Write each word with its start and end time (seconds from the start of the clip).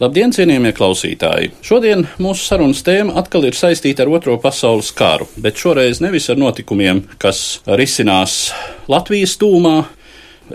Labdien, 0.00 0.30
cienījamie 0.32 0.70
klausītāji! 0.72 1.50
Šodien 1.60 2.06
mūsu 2.24 2.46
sarunas 2.48 2.78
tēma 2.80 3.18
atkal 3.20 3.42
ir 3.44 3.56
saistīta 3.58 4.06
ar 4.06 4.08
Otro 4.16 4.38
pasaules 4.40 4.88
karu, 4.96 5.26
bet 5.44 5.60
šoreiz 5.60 6.00
nevis 6.00 6.30
ar 6.32 6.38
notikumiem, 6.40 7.02
kas 7.20 7.58
risinās 7.68 8.38
Latvijas 8.88 9.34
tūmā, 9.42 9.74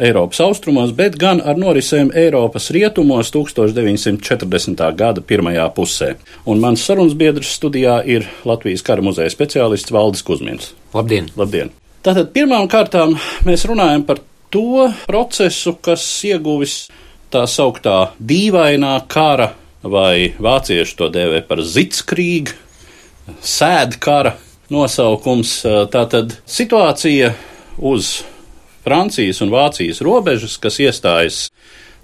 Eiropas 0.02 0.42
austrumos, 0.48 0.96
bet 0.98 1.20
gan 1.22 1.44
ar 1.46 1.62
norisēm 1.62 2.10
Eiropas 2.18 2.72
rietumos 2.74 3.30
1940. 3.38 4.82
gada 4.98 5.22
pirmajā 5.22 5.70
pusē. 5.78 6.16
Un 6.50 6.66
mans 6.66 6.82
sarunas 6.82 7.14
biedrs 7.14 7.54
studijā 7.60 8.00
ir 8.02 8.26
Latvijas 8.50 8.82
kara 8.82 9.06
muzeja 9.06 9.30
speciālists 9.30 9.94
Valdis 9.94 10.26
Kusmins. 10.26 10.74
Labdien! 10.98 11.30
Labdien! 11.38 11.70
Tātad 12.02 12.34
pirmām 12.34 12.66
kārtām 12.66 13.14
mēs 13.46 13.70
runājam 13.70 14.10
par 14.10 14.26
to 14.50 14.90
procesu, 15.06 15.78
kas 15.86 16.02
ieguvis 16.26 16.88
tā 17.36 17.44
sauktā 17.52 17.98
dīvainā 18.24 18.96
kara, 19.12 19.52
vai 19.84 20.32
vācieši 20.40 20.96
to 20.98 21.10
dēvē 21.14 21.44
par 21.50 21.62
zitskrīgu, 21.62 22.56
sēdkara 23.44 24.36
nosaukums. 24.74 25.58
Tātad 25.94 26.38
situācija 26.50 27.34
uz 27.84 28.22
Francijas 28.86 29.42
un 29.44 29.52
Vācijas 29.54 30.02
robežas, 30.06 30.58
kas 30.62 30.80
iestājas 30.82 31.42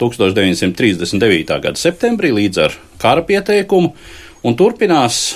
1939. 0.02 1.55
gada 1.61 1.77
septembrī 1.77 2.33
līdz 2.33 2.61
ar 2.65 2.77
kara 3.02 3.23
pieteikumu 3.25 3.93
un 4.43 4.57
turpinās 4.57 5.35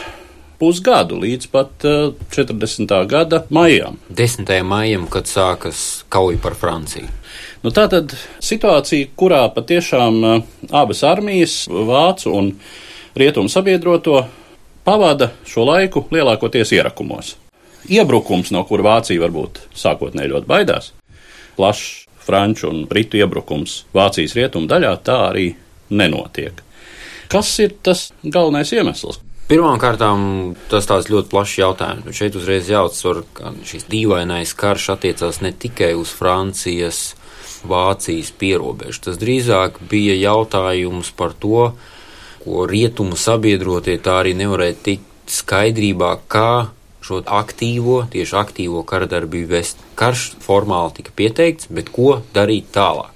pusgadu 0.59 1.19
līdz 1.21 1.51
pat 1.53 1.85
uh, 1.85 2.15
40. 2.33 2.95
gada 3.11 3.43
maijam. 3.53 3.99
10. 4.09 4.49
maijam, 4.65 5.05
kad 5.11 5.29
sākas 5.29 6.03
kauja 6.09 6.41
par 6.41 6.57
Franciju. 6.57 7.11
Nu, 7.65 7.71
tā 7.73 7.87
tad 7.89 8.11
situācija, 8.45 9.07
kurā 9.17 9.41
patiešām 9.49 10.17
uh, 10.21 10.41
abas 10.69 10.99
armijas, 11.01 11.63
vācu 11.65 12.29
un 12.37 12.51
rietumu 13.17 13.49
sabiedroto, 13.49 14.19
pavada 14.85 15.31
šo 15.49 15.65
laiku 15.65 16.03
lielākoties 16.13 16.75
ierakumos. 16.77 17.33
Iebrukums, 17.89 18.51
no 18.53 18.61
kura 18.69 18.85
Vācija 18.85 19.23
varbūt 19.23 19.63
sākotnēji 19.81 20.33
ļoti 20.35 20.49
baidās, 20.49 20.91
plašs 21.57 22.05
franču 22.25 22.69
un 22.69 22.85
britu 22.89 23.17
iebrukums 23.17 23.79
Vācijas 23.97 24.37
rietumu 24.37 24.69
daļā, 24.69 24.93
tā 25.01 25.17
arī 25.31 25.47
nenotiek. 25.89 26.61
Kas 27.33 27.49
ir 27.65 27.73
tas 27.81 28.11
galvenais 28.21 28.77
iemesls? 28.77 29.23
Pirmkārt, 29.49 30.05
tas 30.69 30.87
tāds 30.89 31.09
ļoti 31.09 31.33
plašs 31.33 31.59
jautājums. 31.63 32.05
Bet 32.05 32.17
šeit 32.21 32.37
uzreiz 32.37 32.69
jāuzsver, 32.69 33.25
ka 33.33 33.57
šis 33.65 33.89
dīvainais 33.89 34.53
karš 34.57 34.91
attiecās 34.99 35.41
ne 35.41 35.53
tikai 35.53 35.95
uz 35.97 36.13
Francijas, 36.13 37.15
Vācijas 37.69 38.31
pierobežu. 38.39 39.01
Tas 39.09 39.19
drīzāk 39.21 39.81
bija 39.89 40.15
jautājums 40.17 41.11
par 41.17 41.33
to, 41.37 41.71
ko 42.45 42.65
rietumu 42.69 43.17
sabiedrotie 43.17 43.97
tā 44.03 44.19
arī 44.21 44.35
nevarēja 44.37 44.77
tikt 44.89 45.35
skaidrībā, 45.35 46.11
kā 46.29 46.69
šo 47.05 47.21
aktīvo, 47.25 48.03
tieši 48.13 48.37
aktīvo 48.37 48.81
kara 48.87 49.09
darbību 49.09 49.51
vest. 49.51 49.81
Karš 49.97 50.31
formāli 50.41 50.99
tika 50.99 51.13
pieteikts, 51.17 51.69
bet 51.73 51.91
ko 51.93 52.21
darīt 52.33 52.71
tālāk? 52.73 53.11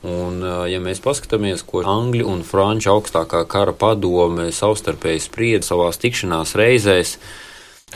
Un, 0.00 0.40
ja 0.64 0.80
mēs 0.80 1.02
paskatāmies, 1.04 1.60
ko 1.68 1.82
Angļu 1.84 2.24
un 2.32 2.40
Franču 2.46 2.88
augstākā 2.94 3.42
kara 3.52 3.74
padome 3.76 4.48
savstarpēji 4.56 5.26
sprieda 5.26 5.66
savās 5.66 6.00
tikšanās 6.00 6.54
reizēs, 6.56 7.18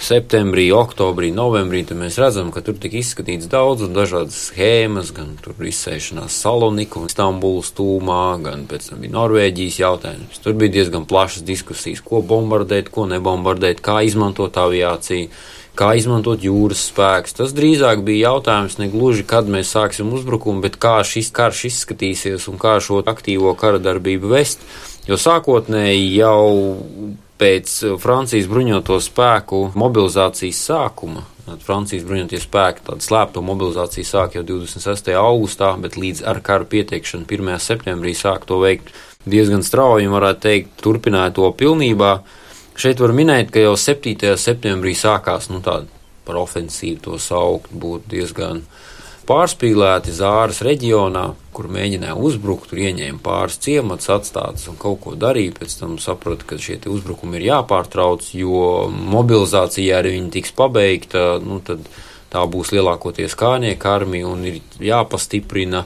septembrī, 0.01 0.67
oktobrī, 0.75 1.31
novembrī, 1.35 1.85
tad 1.87 1.99
mēs 2.01 2.19
redzam, 2.19 2.51
ka 2.55 2.63
tur 2.67 2.77
tika 2.81 2.99
izskatīts 2.99 3.49
daudz 3.51 3.85
un 3.87 3.95
dažādas 3.95 4.37
schēmas, 4.51 5.13
gan 5.15 5.35
tur 5.43 5.55
izsēšanās 5.71 6.35
Saloniku 6.45 7.05
un 7.05 7.13
Stambulas 7.13 7.71
tūmā, 7.77 8.23
gan 8.43 8.67
pēc 8.71 8.91
tam 8.91 9.05
bija 9.05 9.15
Norvēģijas 9.15 9.81
jautājums. 9.81 10.41
Tur 10.43 10.57
bija 10.59 10.75
diezgan 10.81 11.07
plašas 11.11 11.47
diskusijas, 11.47 12.03
ko 12.05 12.23
bombardēt, 12.27 12.91
ko 12.95 13.07
nebombardēt, 13.11 13.85
kā 13.85 14.03
izmantot 14.07 14.59
aviāciju. 14.61 15.31
Kā 15.75 15.89
izmantot 15.99 16.39
jūras 16.39 16.85
spēkus? 16.87 17.35
Tas 17.35 17.51
drīzāk 17.51 18.05
bija 18.07 18.29
jautājums 18.29 18.77
ne 18.79 18.87
gluži, 18.93 19.25
kad 19.27 19.49
mēs 19.51 19.73
sāksim 19.75 20.13
uzbrukumu, 20.15 20.63
bet 20.63 20.77
kā 20.79 21.01
šis 21.03 21.33
karš 21.35 21.65
izskatīsies 21.73 22.47
un 22.47 22.61
kā 22.63 22.77
šo 22.79 23.01
aktīvo 23.03 23.57
kara 23.59 23.83
darbību 23.83 24.31
vest. 24.31 24.63
Jo 25.11 25.19
sākotnēji 25.19 26.13
jau 26.15 26.45
pēc 27.45 27.73
Francijas 28.01 28.49
bruņoto 28.49 28.97
spēku 29.05 29.67
mobilizācijas 29.77 30.61
sākuma. 30.71 31.27
Francijas 31.61 32.07
bruņotie 32.09 32.39
spēki 32.41 32.87
tādu 32.87 33.05
slēpto 33.05 33.43
mobilizāciju 33.45 34.09
sāk 34.09 34.39
jau 34.39 34.45
26. 34.49 35.11
augustā, 35.21 35.75
bet 35.81 35.99
līdz 36.01 36.23
ar 36.31 36.41
kara 36.45 36.65
pieteikšanu 36.65 37.29
1. 37.29 37.51
septembrī 37.61 38.15
sāk 38.17 38.47
to 38.49 38.63
veikt 38.63 38.95
diezgan 39.29 39.65
strauji 39.65 40.09
varētu 40.09 40.41
teikt, 40.41 40.73
turpināja 40.81 41.35
to 41.37 41.51
pilnībā. 41.59 42.15
Šeit 42.81 43.03
var 43.05 43.13
minēt, 43.17 43.53
ka 43.53 43.61
jau 43.61 43.77
7. 43.77 44.33
septembrī 44.41 44.97
sākās 44.97 45.51
nu, 45.53 45.61
tāda 45.65 45.91
par 46.25 46.41
ofensīvu 46.41 47.03
to 47.05 47.21
saukt, 47.21 47.69
būtu 47.77 48.09
diezgan 48.17 48.65
pārspīlēti 49.29 50.13
Zāras 50.15 50.61
reģionā, 50.65 51.25
kur 51.55 51.69
mēģināja 51.73 52.17
uzbrukt, 52.19 52.69
tur 52.71 52.81
ieņēma 52.85 53.21
pāris 53.25 53.59
ciematus, 53.63 54.11
atstātas 54.13 54.67
un 54.71 54.79
kaut 54.81 55.01
ko 55.05 55.15
darīja. 55.19 55.55
Pēc 55.59 55.77
tam 55.81 55.99
saprata, 56.03 56.47
ka 56.49 56.59
šie 56.61 56.81
uzbrukumi 56.91 57.39
ir 57.41 57.49
jāpārtrauc, 57.51 58.27
jo 58.37 58.89
mobilizācija 58.91 60.01
arī 60.01 60.17
viņi 60.19 60.35
tiks 60.39 60.55
pabeigta, 60.57 61.25
nu, 61.45 61.61
tad 61.65 61.87
tā 62.35 62.43
būs 62.51 62.75
lielākoties 62.75 63.37
kānieku 63.39 63.91
armija 63.91 64.31
un 64.31 64.43
ir 64.51 64.61
jāpastiprina 64.83 65.85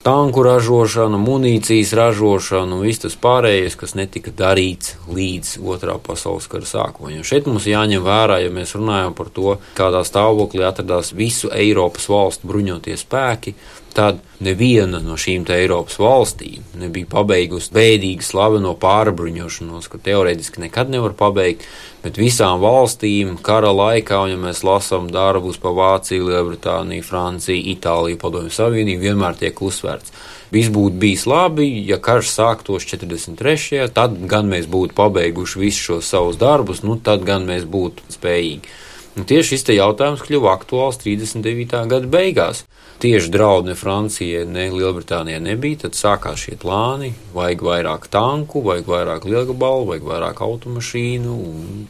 tanku 0.00 0.40
ražošana, 0.42 1.18
munīcijas 1.20 1.90
ražošana 1.92 2.72
un 2.72 2.86
viss 2.86 3.02
tas 3.02 3.18
pārējais, 3.20 3.74
kas 3.76 3.92
netika 3.98 4.32
darīts 4.32 4.94
līdz 5.12 5.58
otrā 5.60 5.98
pasaules 6.00 6.46
kara 6.48 6.64
sākumam. 6.64 7.18
Šeit 7.20 7.44
mums 7.44 7.66
jāņem 7.68 8.00
vērā, 8.06 8.38
ja 8.40 8.48
mēs 8.48 8.72
runājam 8.78 9.12
par 9.18 9.28
to, 9.28 9.58
kādā 9.76 10.00
stāvoklī 10.08 10.64
atradās 10.64 11.12
visu 11.12 11.52
Eiropas 11.52 12.08
valstu 12.08 12.48
bruņotie 12.48 12.96
spēki, 12.96 13.52
tad 13.94 14.18
neviena 14.40 15.00
no 15.04 15.16
šīm 15.20 15.44
Eiropas 15.52 15.98
valstīm 16.00 16.64
nebija 16.80 17.08
pabeigusi 17.10 17.72
bēdīgi 17.74 18.24
slaveno 18.24 18.72
pārbruņošanos, 18.80 19.88
ko 19.90 20.00
teorētiski 20.04 20.64
nekad 20.66 20.92
nevar 20.92 21.14
pabeigt. 21.18 21.66
Bet 22.00 22.16
visām 22.16 22.62
valstīm 22.62 23.34
kara 23.44 23.72
laikā, 23.76 24.22
un 24.24 24.30
ja 24.32 24.40
mēs 24.40 24.62
lasām 24.64 25.10
darbus 25.12 25.58
par 25.60 25.74
Vāciju, 25.76 26.30
Lielbritāniju, 26.30 27.04
Franciju, 27.04 27.60
Itāliju, 27.74 28.20
Padomju 28.22 28.54
Savienību, 28.56 29.04
vienmēr 29.04 29.36
tiek 29.42 29.60
uzsvērts. 29.60 30.14
Viss 30.50 30.72
būtu 30.72 30.96
bijis 31.02 31.26
labi, 31.30 31.68
ja 31.86 32.00
karš 32.02 32.32
sāktos 32.32 32.88
43. 32.88 33.84
tad 33.94 34.16
gan 34.30 34.48
mēs 34.50 34.70
būtu 34.70 34.96
pabeiguši 34.96 35.60
visus 35.60 35.90
šos 35.90 36.14
savus 36.14 36.40
darbus, 36.40 36.80
nu 36.82 36.96
tad 36.96 37.26
gan 37.28 37.44
mēs 37.46 37.68
būtu 37.68 38.08
spējīgi. 38.16 38.72
Un 39.18 39.26
tieši 39.26 39.56
šis 39.56 39.72
jautājums 39.74 40.22
kļuva 40.22 40.52
aktuāls 40.54 41.00
39. 41.02 41.80
gada 41.90 42.10
beigās. 42.10 42.62
Tieši 43.00 43.30
draudi 43.32 43.72
ne 43.72 43.74
Francijai, 43.78 44.44
ne 44.44 44.66
Lielbritānijai 44.70 45.40
nebija, 45.40 45.86
tad 45.86 45.96
sākās 45.96 46.44
šie 46.44 46.58
plāni. 46.60 47.14
Vajag 47.34 47.64
vairāk 47.64 48.06
tanku, 48.12 48.60
vajag 48.66 48.90
vairāk 48.92 49.24
lielgabalu, 49.24 49.88
vajag 49.88 50.04
vairāk 50.10 50.42
automašīnu. 50.44 51.38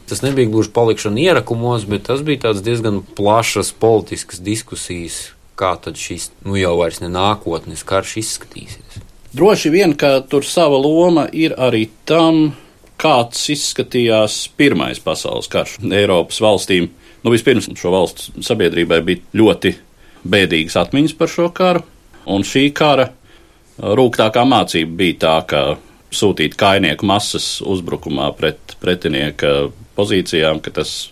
Tas 0.09 0.23
nebija 0.23 0.49
gluži 0.49 0.71
palikšana 0.73 1.19
ierakumos, 1.25 1.85
bet 1.91 2.07
tas 2.07 2.23
bija 2.25 2.47
tāds 2.47 2.63
diezgan 2.65 3.01
plašas 3.17 3.73
politiskas 3.75 4.39
diskusijas, 4.41 5.19
kā 5.59 5.75
tad 5.83 5.99
šis, 5.99 6.31
nu 6.47 6.55
jau 6.55 6.77
vairs 6.79 7.03
ne 7.03 7.11
nākotnes 7.11 7.83
karš 7.85 8.17
izskatīsies. 8.23 9.03
Droši 9.35 9.69
vien, 9.71 9.93
ka 9.99 10.17
tur 10.27 10.47
sava 10.47 10.79
loma 10.79 11.27
ir 11.31 11.53
arī 11.59 11.85
tam, 12.07 12.53
kāds 13.01 13.49
izskatījās 13.51 14.45
Pirmais 14.59 14.99
pasaules 15.03 15.47
karš 15.51 15.77
Eiropas 15.83 16.39
valstīm. 16.43 16.89
Nu, 17.21 17.31
vispirms 17.33 17.69
šo 17.77 17.93
valstu 17.93 18.41
sabiedrībai 18.41 19.01
bija 19.05 19.37
ļoti 19.37 19.75
bēdīgas 20.31 20.77
atmiņas 20.81 21.15
par 21.17 21.29
šo 21.29 21.47
karu, 21.53 21.83
un 22.29 22.45
šī 22.45 22.69
kara 22.77 23.11
rūgtākā 23.77 24.43
mācība 24.45 24.97
bija 24.97 25.19
tā, 25.21 25.35
ka 25.49 25.61
sūtīt 26.11 26.57
kainieku 26.59 27.07
masas 27.07 27.59
uzbrukumā 27.63 28.31
pret 28.37 28.75
pretinieka 28.81 29.71
pozīcijām, 29.97 30.59
ka 30.63 30.73
tas 30.81 31.11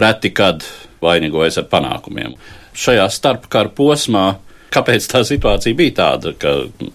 reti 0.00 0.32
kad 0.34 0.64
vainagojas 1.04 1.60
ar 1.60 1.68
panākumiem. 1.70 2.34
Šajā 2.74 3.04
starpkara 3.12 3.70
posmā 3.76 4.26
kāpēc 4.74 5.06
tā 5.10 5.22
situācija 5.26 5.78
bija 5.78 5.94
tāda, 6.00 6.34
ka 6.38 6.54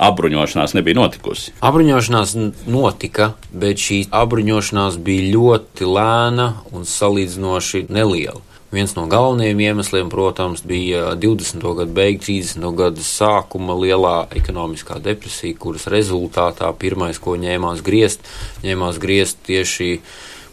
apbruņošanās 0.09 0.75
nebija 0.77 0.99
notikusi? 0.99 1.55
Apbruņošanās 1.65 2.35
notika, 2.67 3.33
bet 3.51 3.81
šī 3.81 4.03
apbruņošanās 4.21 4.99
bija 5.03 5.31
ļoti 5.33 5.89
lēna 5.89 6.51
un 6.75 6.87
salīdzinoši 6.89 7.87
neliela. 7.89 8.43
Viens 8.69 8.91
no 8.93 9.07
galvenajiem 9.09 9.59
iemesliem, 9.65 10.09
protams, 10.13 10.61
bija 10.61 11.15
20. 11.17 11.63
gada 11.79 11.89
beigas, 11.89 12.27
30. 12.27 12.67
gada 12.77 13.01
sākuma 13.01 13.73
lielā 13.73 14.27
ekonomiskā 14.37 14.99
depresija, 15.01 15.57
kuras 15.57 15.87
rezultātā 15.89 16.69
pirmais, 16.77 17.17
ko 17.17 17.33
ņēmās 17.41 17.81
griezt, 17.81 18.29
ņēmās 18.61 19.01
griezt 19.01 19.41
tieši 19.49 19.89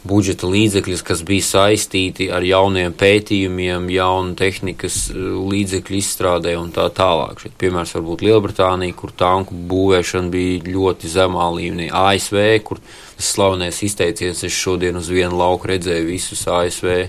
budžeta 0.07 0.49
līdzekļus, 0.51 1.03
kas 1.07 1.23
bija 1.27 1.45
saistīti 1.45 2.29
ar 2.33 2.45
jauniem 2.47 2.95
pētījumiem, 2.97 3.91
jaunu 3.95 4.37
tehnikas 4.39 4.99
eh, 5.13 5.21
līdzekļu 5.53 5.99
izstrādē 6.01 6.57
un 6.61 6.73
tā 6.75 6.89
tālāk. 6.95 7.43
Šeit 7.43 7.57
piemērs 7.61 7.97
var 7.99 8.07
būt 8.09 8.25
Lielbritānija, 8.27 8.97
kur 8.97 9.15
tanku 9.17 9.57
būvēšana 9.71 10.33
bija 10.33 10.65
ļoti 10.71 11.13
zemā 11.13 11.51
līmenī, 11.59 11.91
ASV, 11.93 12.43
kur 12.67 12.83
slavenais 13.17 13.83
izteiciens, 13.87 14.45
es 14.47 14.55
šodien 14.55 14.99
uz 15.01 15.11
vienu 15.13 15.39
lauku 15.39 15.75
redzēju 15.75 16.11
visus 16.11 16.47
ASV 16.51 17.09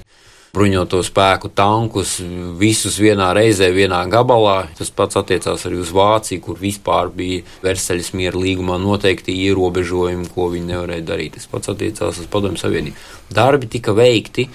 bruņoto 0.58 1.04
spēku 1.06 1.52
tankus 1.54 2.16
visus 2.58 2.98
vienā 3.02 3.30
reizē, 3.38 3.70
vienā 3.74 4.00
gabalā. 4.10 4.56
Tas 4.78 4.90
pats 4.90 5.20
attiecās 5.20 5.68
arī 5.70 5.82
uz 5.84 5.92
Vāciju, 5.94 6.42
kur 6.48 6.58
vispār 6.62 7.12
bija 7.14 7.44
Versaļas 7.66 8.14
miera 8.18 8.42
līgumā 8.42 8.80
noteikti 8.82 9.36
ierobežojumi, 9.46 10.32
ko 10.34 10.50
viņi 10.54 10.72
nevarēja 10.74 11.06
darīt. 11.12 11.38
Tas 11.38 11.50
pats 11.52 11.74
attiecās 11.74 12.24
uz 12.24 12.32
Padomju 12.34 12.62
Savienību. 12.64 13.06
Darbi 13.38 13.70
tika 13.78 13.94
veikti, 13.94 14.48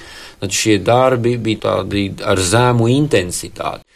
tad 0.43 0.55
šie 0.57 0.81
darbi 0.83 1.37
bija 1.39 1.69
tādi 1.69 2.09
ar 2.27 2.41
zēmu 2.41 2.91
intensitāti. 2.97 3.87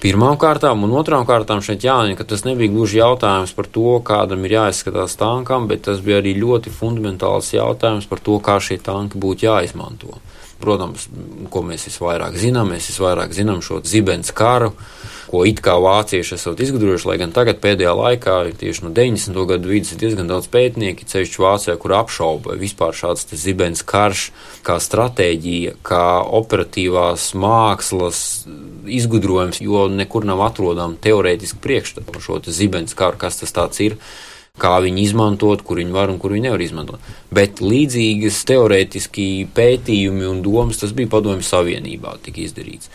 Pirmām 0.00 0.38
kārtām 0.40 0.80
un 0.86 0.94
otrām 0.96 1.26
kārtām 1.28 1.60
šeit 1.60 1.82
jāņem, 1.84 2.14
ka 2.16 2.24
tas 2.24 2.46
nebija 2.46 2.72
gluži 2.72 3.02
jautājums 3.02 3.52
par 3.52 3.66
to, 3.68 3.98
kādam 4.00 4.46
ir 4.48 4.54
jāizskatās 4.54 5.18
tankam, 5.20 5.66
bet 5.68 5.84
tas 5.88 6.00
bija 6.04 6.22
arī 6.22 6.32
ļoti 6.40 6.72
fundamentāls 6.72 7.52
jautājums 7.52 8.08
par 8.08 8.22
to, 8.24 8.38
kā 8.40 8.56
šie 8.64 8.78
tanki 8.80 9.20
būtu 9.20 9.44
jāizmanto. 9.44 10.16
Protams, 10.60 11.06
ko 11.52 11.62
mēs 11.64 11.86
visvairāk 11.88 12.36
zinām, 12.36 12.74
mēs 12.74 12.90
visvairāk 12.90 13.32
zinām 13.32 13.62
šo 13.64 13.78
zibens 13.86 14.32
karu, 14.36 14.74
ko 15.30 15.44
it 15.46 15.62
kā 15.64 15.76
vācieši 15.80 16.34
esat 16.36 16.60
izgudrojuši, 16.60 17.06
lai 17.08 17.16
gan 17.22 17.32
tagad 17.32 17.60
pēdējā 17.62 17.92
laikā, 17.96 18.36
tieši 18.60 18.84
no 18.84 18.90
90. 18.94 19.38
gadu 19.48 19.70
vidus, 19.70 19.94
ir 19.94 20.00
diezgan 20.02 20.28
daudz 20.28 20.50
pētnieki, 20.52 21.06
ceļš 21.08 21.36
Vācijā, 21.40 21.76
kur 21.80 21.94
apšauba 22.00 22.58
vispār 22.60 22.96
šāds 22.96 23.30
zibens 23.40 23.84
karš 23.86 24.26
kā 24.66 24.76
stratēģija, 24.82 25.78
kā 25.86 26.06
operatīvās 26.40 27.30
mākslas 27.38 28.24
izgudrojums, 28.90 29.62
jo 29.64 29.86
nekur 29.92 30.26
nav 30.28 30.42
atrodama 30.50 30.98
teorētiski 31.00 31.62
priekšstata 31.62 32.10
par 32.10 32.26
šo 32.26 32.42
zibens 32.50 32.96
karu, 32.98 33.20
kas 33.22 33.40
tas 33.40 33.54
tāds 33.54 33.80
ir 33.86 33.96
kā 34.60 34.74
viņi 34.82 35.04
izmantot, 35.06 35.62
kur 35.64 35.78
viņi 35.80 35.94
var 35.94 36.10
un 36.12 36.18
kur 36.20 36.34
viņi 36.34 36.48
nevar 36.48 36.62
izmantot. 36.64 37.04
Bet 37.32 37.62
līdzīgas 37.62 38.40
teorētiski 38.48 39.26
pētījumi 39.56 40.26
un 40.28 40.42
domas 40.44 40.80
tas 40.82 40.92
bija 40.96 41.10
Padomju 41.12 41.46
Savienībā 41.46 42.16
tika 42.24 42.42
izdarīts. 42.44 42.90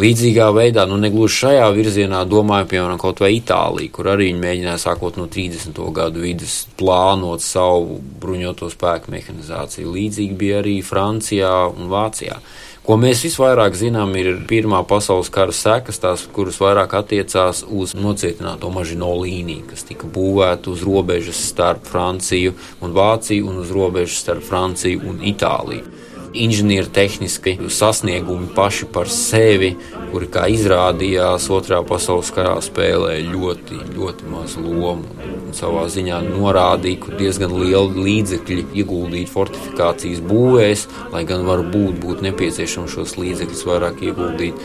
Līdzīgā 0.00 0.46
veidā, 0.54 0.86
nu 0.88 0.96
negluži 1.00 1.42
šajā 1.42 1.66
virzienā 1.76 2.22
domāju, 2.30 2.68
piemēram, 2.70 3.00
kaut 3.00 3.20
vai 3.20 3.34
Itālija, 3.36 3.92
kur 3.92 4.08
arī 4.12 4.30
viņi 4.30 4.42
mēģināja 4.44 4.82
sākot 4.86 5.18
no 5.20 5.26
30. 5.28 5.76
gadu 5.96 6.22
vidas 6.24 6.62
plānot 6.78 7.44
savu 7.44 7.98
bruņoto 8.22 8.70
spēku 8.72 9.12
mehanizāciju. 9.12 9.92
Līdzīgi 9.98 10.38
bija 10.40 10.62
arī 10.62 10.78
Francijā 10.86 11.52
un 11.74 11.90
Vācijā. 11.92 12.38
Ko 12.80 12.96
mēs 12.96 13.20
visvairāk 13.26 13.74
zinām, 13.76 14.14
ir 14.16 14.38
Pirmā 14.48 14.80
pasaules 14.88 15.28
kara 15.32 15.52
sekas, 15.52 16.00
tās, 16.00 16.24
kuras 16.32 16.56
vairāk 16.62 16.94
attiecās 16.96 17.60
uz 17.68 17.92
nocietināto 17.92 18.70
mažino 18.72 19.12
līniju, 19.20 19.66
kas 19.68 19.84
tika 19.86 20.08
būvēta 20.08 20.72
uz 20.72 20.84
robežas 20.88 21.42
starp 21.50 21.84
Franciju 21.86 22.56
un 22.80 22.96
Vāciju 22.96 23.52
un 23.52 23.60
uz 23.60 23.74
robežas 23.76 24.22
starp 24.24 24.46
Franciju 24.48 25.04
un 25.12 25.20
Itāliju 25.20 26.09
inženiertehniski 26.34 27.56
sasniegumi 27.68 28.48
paši 28.54 28.86
par 28.92 29.08
sevi, 29.10 29.74
kuri, 30.10 30.28
kā 30.30 30.46
izrādījās, 30.52 31.48
Otrā 31.50 31.80
pasaules 31.86 32.30
karā 32.34 32.56
spēlēja 32.62 33.24
ļoti, 33.30 33.80
ļoti 33.96 34.30
mazu 34.30 34.62
lomu. 34.64 35.16
Un 35.50 35.56
savā 35.56 35.86
ziņā 35.90 36.20
norādīja, 36.28 37.00
ka 37.04 37.18
diezgan 37.18 37.54
liela 37.58 37.90
līdzekļi 37.90 38.68
ieguldīt 38.82 39.32
fortifikācijas 39.32 40.22
būvēs, 40.26 40.86
lai 41.14 41.24
gan 41.28 41.46
varbūt 41.48 41.98
būtu 42.02 42.28
nepieciešams 42.28 42.94
šos 42.94 43.16
līdzekļus 43.20 43.66
vairāk 43.70 44.04
ieguldīt 44.06 44.62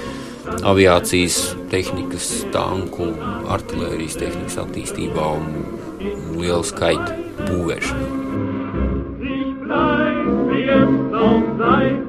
aviācijas 0.66 1.40
tehnikas, 1.72 2.30
tanku, 2.54 3.10
artērijas 3.50 4.20
tehnikas 4.22 4.60
attīstībā 4.66 5.32
un 5.40 5.50
lielu 6.38 6.64
skaitu 6.66 7.18
būvēšanā. 7.50 8.25
night. 11.66 12.05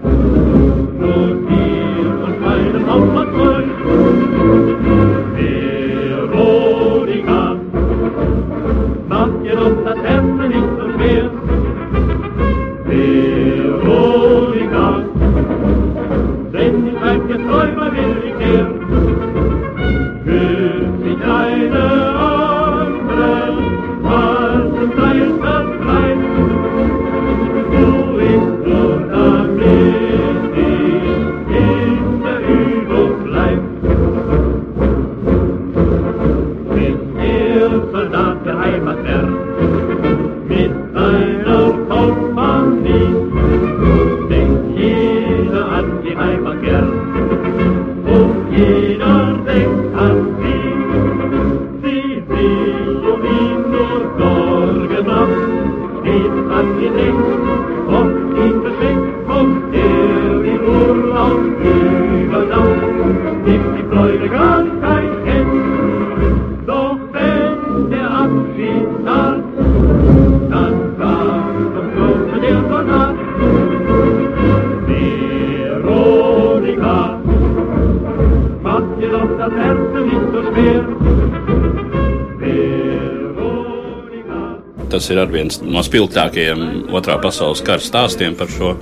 Tas 84.86 85.10
ir 85.12 85.18
viens 85.28 85.58
no 85.60 85.82
spilgtākajiem 85.84 86.88
otrā 86.94 87.18
pasaules 87.22 87.60
kara 87.62 87.82
stāstiem 87.84 88.34
par 88.38 88.48
šo 88.50 88.74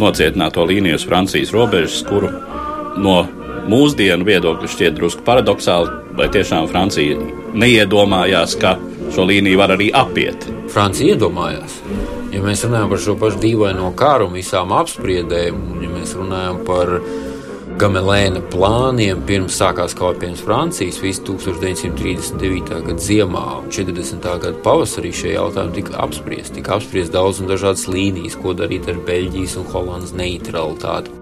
nocietināto 0.00 0.64
līniju 0.66 0.96
uz 0.96 1.04
Francijas 1.06 1.52
robežas, 1.52 2.00
kuru 2.08 2.30
no 2.98 3.18
mūsdienu 3.68 4.26
viedokļa 4.28 4.70
šķiet 4.72 4.96
drusku 4.96 5.24
paradoxāli, 5.26 5.92
vai 6.18 6.28
tiešām 6.32 6.68
Francija 6.70 7.18
neiedomājās, 7.58 8.56
ka 8.60 8.76
šo 9.14 9.28
līniju 9.28 9.60
var 9.60 9.76
arī 9.76 9.90
apiet. 9.94 10.48
Francija 10.72 11.14
iedomājās. 11.16 11.78
Ja 12.32 12.42
mēs 12.44 12.64
runājam 12.66 12.92
par 12.92 13.00
šo 13.02 13.16
pašu 13.20 13.40
dīvaino 13.42 13.88
karu 13.96 14.28
un 14.28 14.36
visām 14.36 14.74
apspriedēm, 14.76 15.56
un 15.72 15.82
ja 15.84 15.90
mēs 15.92 16.14
runājam 16.18 16.62
par 16.68 16.98
Gamelēna 17.78 18.40
plāniem 18.50 19.20
pirms 19.28 19.54
sākās 19.60 19.92
pirms 19.94 20.40
Francijas, 20.42 20.98
visu 20.98 21.22
1939. 21.28 22.80
gada 22.88 22.98
ziemā 22.98 23.44
un 23.60 23.68
40. 23.70 24.18
gada 24.24 24.56
pavasarī 24.64 25.12
šie 25.14 25.36
jautājumi 25.36 25.76
tika 25.76 25.94
apspriesti. 26.02 26.56
Tika 26.58 26.74
apspriesti 26.74 27.14
daudz 27.14 27.38
un 27.40 27.46
dažādas 27.46 27.86
līnijas, 27.86 28.34
ko 28.40 28.56
darīt 28.58 28.88
ar 28.90 28.98
Beļģijas 29.06 29.56
un 29.60 29.70
Holandas 29.70 30.16
neutralitāti. 30.18 31.14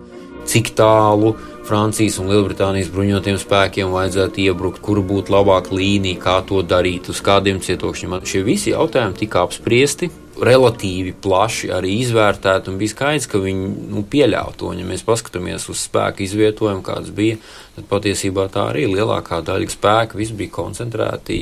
cik 0.47 0.71
tālu 0.79 1.35
Francijas 1.66 2.20
un 2.23 2.28
Lielbritānijas 2.30 2.92
bruņotiem 2.94 3.40
spēkiem 3.42 3.90
vajadzētu 3.90 4.44
iebrukt, 4.44 4.78
kur 4.85 5.00
būtu 5.02 5.35
labāka 5.35 5.75
līnija, 5.75 6.20
kā 6.23 6.37
to 6.46 6.61
darīt, 6.62 7.11
uz 7.11 7.18
kādiem 7.25 7.58
cietokšņiem. 7.64 8.14
Šie 8.23 8.44
visi 8.46 8.70
jautājumi 8.75 9.18
tika 9.18 9.42
apspriesti. 9.46 10.11
Relatīvi 10.37 11.14
plaši 11.25 11.70
arī 11.73 11.94
izvērtēti, 12.02 12.68
un 12.68 12.76
bija 12.76 12.92
skaidrs, 12.92 13.26
ka 13.32 13.40
viņi 13.40 13.70
nu, 13.94 14.02
pieļāva 14.04 14.52
to. 14.61 14.70
Ja 14.76 14.85
mēs 14.87 15.02
paskatāmies 15.06 15.64
uz 15.73 15.80
spēku 15.88 16.26
izvietojumu, 16.26 16.85
kāds 16.85 17.08
bija, 17.16 17.40
tad 17.75 17.88
patiesībā 17.88 18.44
tā 18.52 18.68
arī 18.75 18.85
lielākā 18.92 19.40
daļa 19.46 19.73
spēka 19.73 20.20
bija 20.20 20.52
koncentrēti 20.52 21.40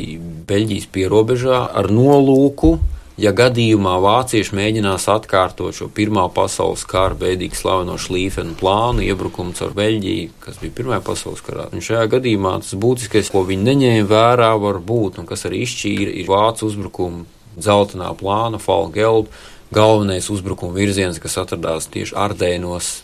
Beļģijas 0.48 0.88
pierobežā 0.94 1.64
ar 1.74 1.90
nolūku 1.90 2.76
ja 3.20 3.30
gadījumā 3.36 3.94
vācieši 4.02 4.56
mēģinās 4.58 5.06
atkārtot 5.12 5.76
šo 5.76 5.88
Pirmā 5.94 6.24
pasaules 6.34 6.82
kara 6.88 7.16
beidīgi 7.18 7.58
slaveno 7.58 7.96
šlīfenu 8.00 8.56
plānu, 8.58 9.04
iebrukumu 9.06 9.54
caur 9.58 9.74
Beļģiju, 9.76 10.32
kas 10.42 10.58
bija 10.62 10.74
Pirmā 10.80 11.00
pasaules 11.04 11.44
karā, 11.44 11.68
un 11.72 11.84
šajā 11.84 12.08
gadījumā 12.16 12.56
tas 12.64 12.74
būtiskais, 12.80 13.30
ko 13.34 13.44
viņi 13.46 13.68
neņēma 13.70 14.10
vērā, 14.10 14.50
var 14.60 14.80
būt, 14.82 15.22
un 15.22 15.30
kas 15.30 15.46
arī 15.48 15.62
izšķīra, 15.66 16.18
ir 16.20 16.30
vācu 16.30 16.68
uzbrukumu 16.70 17.24
dzeltenā 17.54 18.10
plāna, 18.18 18.58
Falgelb, 18.58 19.30
galvenais 19.74 20.30
uzbrukuma 20.30 20.74
virziens, 20.74 21.20
kas 21.22 21.38
atradās 21.42 21.90
tieši 21.92 22.16
Ardēnos. 22.18 22.94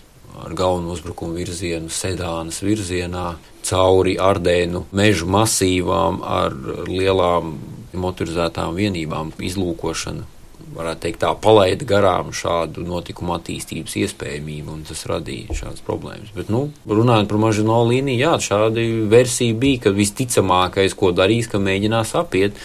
Ar 0.41 0.55
galveno 0.57 0.95
uzbrukumu 0.95 1.35
virzienu 1.37 1.91
Sedānas 1.93 2.63
virzienā, 2.63 3.35
cauri 3.67 4.15
Ardēnu 4.17 4.87
mežu 4.97 5.27
masīvām, 5.29 6.23
ar 6.25 6.55
lielām 6.89 7.51
motorizētām 7.99 8.77
vienībām 8.79 9.33
izlūkošana, 9.39 10.27
varētu 10.75 11.03
teikt, 11.05 11.21
tā 11.25 11.31
palaida 11.43 11.87
garām 11.89 12.31
šādu 12.37 12.85
notikumu 12.87 13.35
attīstības 13.37 13.97
iespējamību, 14.03 14.75
un 14.77 14.85
tas 14.87 15.03
radīja 15.11 15.57
šādas 15.63 15.85
problēmas. 15.87 16.33
Bet, 16.37 16.51
nu, 16.53 16.69
runājot 16.87 17.31
par 17.31 17.43
mažino 17.43 17.81
līniju, 17.89 18.21
jā, 18.21 18.35
šāda 18.51 18.85
versija 19.11 19.57
bija, 19.59 19.87
ka 19.87 19.95
visticamākais, 19.97 20.97
ko 20.99 21.13
darīs, 21.17 21.51
ka 21.51 21.63
mēģinās 21.63 22.15
apiet, 22.21 22.59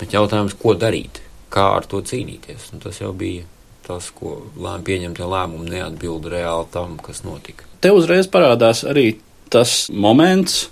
bet 0.00 0.14
jautājums, 0.14 0.56
ko 0.60 0.76
darīt, 0.78 1.22
kā 1.52 1.70
ar 1.78 1.88
to 1.88 2.02
cīnīties, 2.04 2.72
un 2.74 2.84
tas 2.84 3.00
jau 3.02 3.14
bija 3.16 3.46
tas, 3.88 4.10
ko 4.12 4.42
lēma 4.58 4.84
pieņemtie 4.84 5.24
lēmumi 5.24 5.72
neatbilda 5.72 6.34
reāli 6.34 6.68
tam, 6.74 6.98
kas 7.00 7.22
notika. 7.24 7.64
Te 7.80 7.92
uzreiz 7.94 8.28
parādās 8.28 8.84
arī 8.84 9.14
tas 9.48 9.86
moments, 9.88 10.66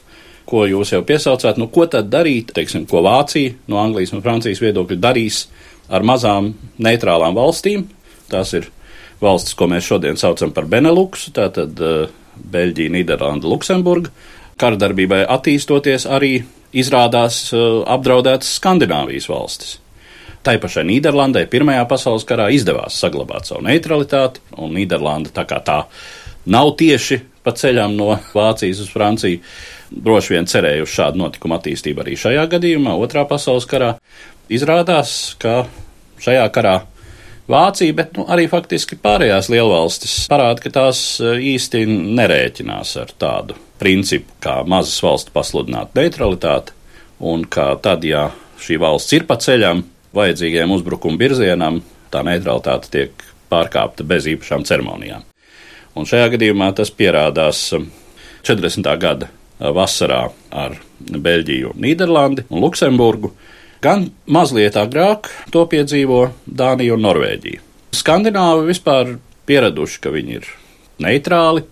ko 0.46 0.64
jūs 0.68 0.92
jau 0.94 1.02
piesaucāt, 1.06 1.58
nu, 1.60 1.68
ko 1.72 1.88
tad 1.90 2.08
darīt, 2.12 2.52
teiksim, 2.56 2.86
ko 2.90 3.02
Vācija 3.06 3.54
no 3.70 3.80
Anglijas 3.82 4.14
un 4.14 4.22
Francijas 4.24 4.62
viedokļa 4.62 4.98
darīs 5.02 5.44
ar 5.90 6.06
mazām 6.06 6.52
neitrālām 6.82 7.36
valstīm. 7.36 7.86
Tās 8.30 8.54
ir 8.58 8.68
valstis, 9.22 9.56
ko 9.58 9.68
mēs 9.70 9.86
šodien 9.86 10.18
saucam 10.20 10.52
par 10.54 10.68
Beneluksu, 10.70 11.32
tātad 11.36 11.82
uh, 11.82 12.10
Beļģija, 12.36 12.94
Nīderlanda, 12.94 13.48
Luksemburga. 13.50 14.12
Karadarbībai 14.60 15.24
attīstoties 15.30 16.06
arī 16.08 16.38
izrādās 16.76 17.42
uh, 17.52 17.82
apdraudētas 17.96 18.56
Skandināvijas 18.60 19.28
valstis. 19.30 19.76
Tai 20.46 20.60
pašai 20.62 20.84
Nīderlandai 20.86 21.48
Pirmajā 21.50 21.82
pasaules 21.90 22.26
karā 22.26 22.52
izdevās 22.54 22.98
saglabāt 23.02 23.48
savu 23.48 23.64
neutralitāti, 23.66 24.44
un 24.62 24.76
Nīderlanda 24.76 25.32
tā 25.34 25.42
kā 25.48 25.58
tā 25.66 25.80
nav 26.46 26.76
tieši 26.78 27.18
pa 27.42 27.54
ceļam 27.54 27.96
no 27.98 28.12
Vācijas 28.34 28.84
uz 28.84 28.92
Franciju 28.92 29.40
droši 29.90 30.34
vien 30.34 30.48
cerēja 30.50 30.84
uz 30.84 30.92
šādu 30.92 31.20
notikumu 31.22 31.56
attīstību 31.58 32.02
arī 32.02 32.16
šajā 32.20 32.46
gadījumā, 32.56 32.96
Otrā 32.98 33.26
pasaules 33.28 33.68
karā. 33.70 33.94
Izrādās, 34.52 35.34
ka 35.42 35.64
šajā 36.22 36.46
karā 36.54 36.76
Vācija, 37.46 37.94
bet 37.94 38.16
nu, 38.18 38.24
arī 38.26 38.48
faktiski 38.50 38.96
pārējās 38.98 39.46
lielvalstis 39.52 40.14
parāda, 40.30 40.58
ka 40.64 40.72
tās 40.74 41.02
e, 41.22 41.36
īsti 41.54 41.84
nerēķinās 41.86 42.96
ar 42.98 43.12
tādu 43.22 43.54
principu, 43.78 44.34
kā 44.42 44.56
mazas 44.66 44.98
valsts 45.04 45.30
pasludināt 45.34 45.94
neutralitāti, 45.94 46.74
un 47.22 47.44
ka 47.46 47.68
tad, 47.82 48.02
ja 48.02 48.32
šī 48.58 48.80
valsts 48.82 49.14
ir 49.14 49.28
pa 49.30 49.38
ceļam 49.38 49.84
vajadzīgiem 50.16 50.74
uzbrukumu 50.74 51.22
virzienam, 51.22 51.78
tā 52.10 52.24
neutralitāte 52.26 52.90
tiek 52.90 53.26
pārkāpta 53.52 54.02
bez 54.02 54.26
īpašām 54.34 54.66
ceremonijām. 54.66 55.22
Un 55.94 56.10
šajā 56.10 56.32
gadījumā 56.34 56.72
tas 56.74 56.90
pierādās 56.90 57.68
40. 57.70 58.82
E, 58.90 58.98
gada 59.06 59.30
vasarā 59.60 60.26
ar 60.52 60.76
Beļģiju, 61.00 61.74
Nīderlandi 61.80 62.46
un 62.50 62.64
Luksemburgu. 62.64 63.32
Gan 63.84 64.08
mazliet 64.32 64.76
agrāk 64.80 65.28
to 65.52 65.64
piedzīvo 65.70 66.22
Dānija 66.46 66.96
un 66.96 67.04
Norvēģija. 67.04 67.62
Skandināvi 67.96 68.70
vispār 68.70 69.16
pieraduši, 69.48 70.00
ka 70.02 70.12
viņi 70.14 70.38
ir 70.40 70.48
neitrāli 71.02 71.64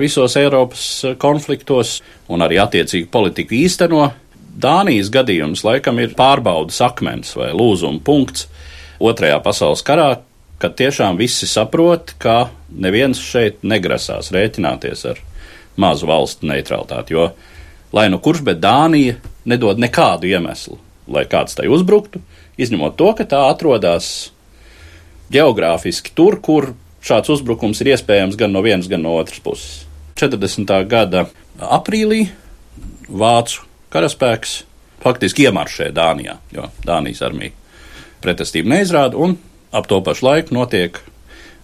visos 0.00 0.36
Eiropas 0.40 0.86
konfliktos 1.20 1.98
un 2.32 2.44
arī 2.44 2.58
attiecīgi 2.62 3.10
politiku 3.12 3.56
īsteno. 3.58 4.08
Dānijas 4.54 5.10
gadījums 5.12 5.64
laikam 5.66 5.98
ir 6.02 6.14
pārbaudas 6.18 6.80
akmens 6.84 7.34
vai 7.38 7.50
lūzuma 7.56 8.02
punkts 8.04 8.48
Otrajā 9.02 9.40
pasaules 9.42 9.82
karā, 9.84 10.08
kad 10.62 10.76
tiešām 10.78 11.18
visi 11.18 11.48
saprot, 11.50 12.14
ka 12.22 12.48
neviens 12.70 13.18
šeit 13.20 13.64
negrasās 13.66 14.30
rēķināties 14.34 15.02
ar 15.10 15.18
mazu 15.80 16.08
valstu 16.08 16.48
neutralitāti. 16.48 17.16
Jo, 17.16 17.30
lai 17.94 18.08
nu 18.12 18.20
kurš, 18.22 18.42
bet 18.46 18.62
Dānija 18.62 19.18
nedod 19.48 19.80
nekādu 19.80 20.28
iemeslu, 20.30 20.78
lai 21.10 21.24
kāds 21.30 21.56
tai 21.58 21.68
uzbruktu, 21.72 22.22
izņemot 22.60 22.96
to, 22.98 23.10
ka 23.18 23.26
tā 23.28 23.44
atrodas 23.50 24.30
geogrāfiski 25.34 26.14
tur, 26.14 26.38
kur 26.40 26.72
šāds 27.04 27.32
uzbrukums 27.34 27.80
ir 27.82 27.94
iespējams 27.94 28.38
gan 28.40 28.54
no 28.54 28.62
vienas, 28.64 28.88
gan 28.90 29.02
no 29.04 29.16
otras 29.18 29.42
puses. 29.44 29.82
40. 30.20 30.70
gada 30.88 31.26
aprīlī 31.58 32.28
Vācu 33.04 33.66
karaspēks 33.92 34.62
faktiski 35.04 35.44
iemaršē 35.48 35.90
Dānijā, 35.94 36.38
jo 36.54 36.70
Dānijas 36.86 37.20
armija 37.26 37.52
pretestību 38.24 38.70
neizrāda, 38.72 39.18
un 39.20 39.36
ap 39.74 39.88
to 39.90 39.98
pašu 40.04 40.24
laiku 40.24 40.56
notiek 40.56 41.02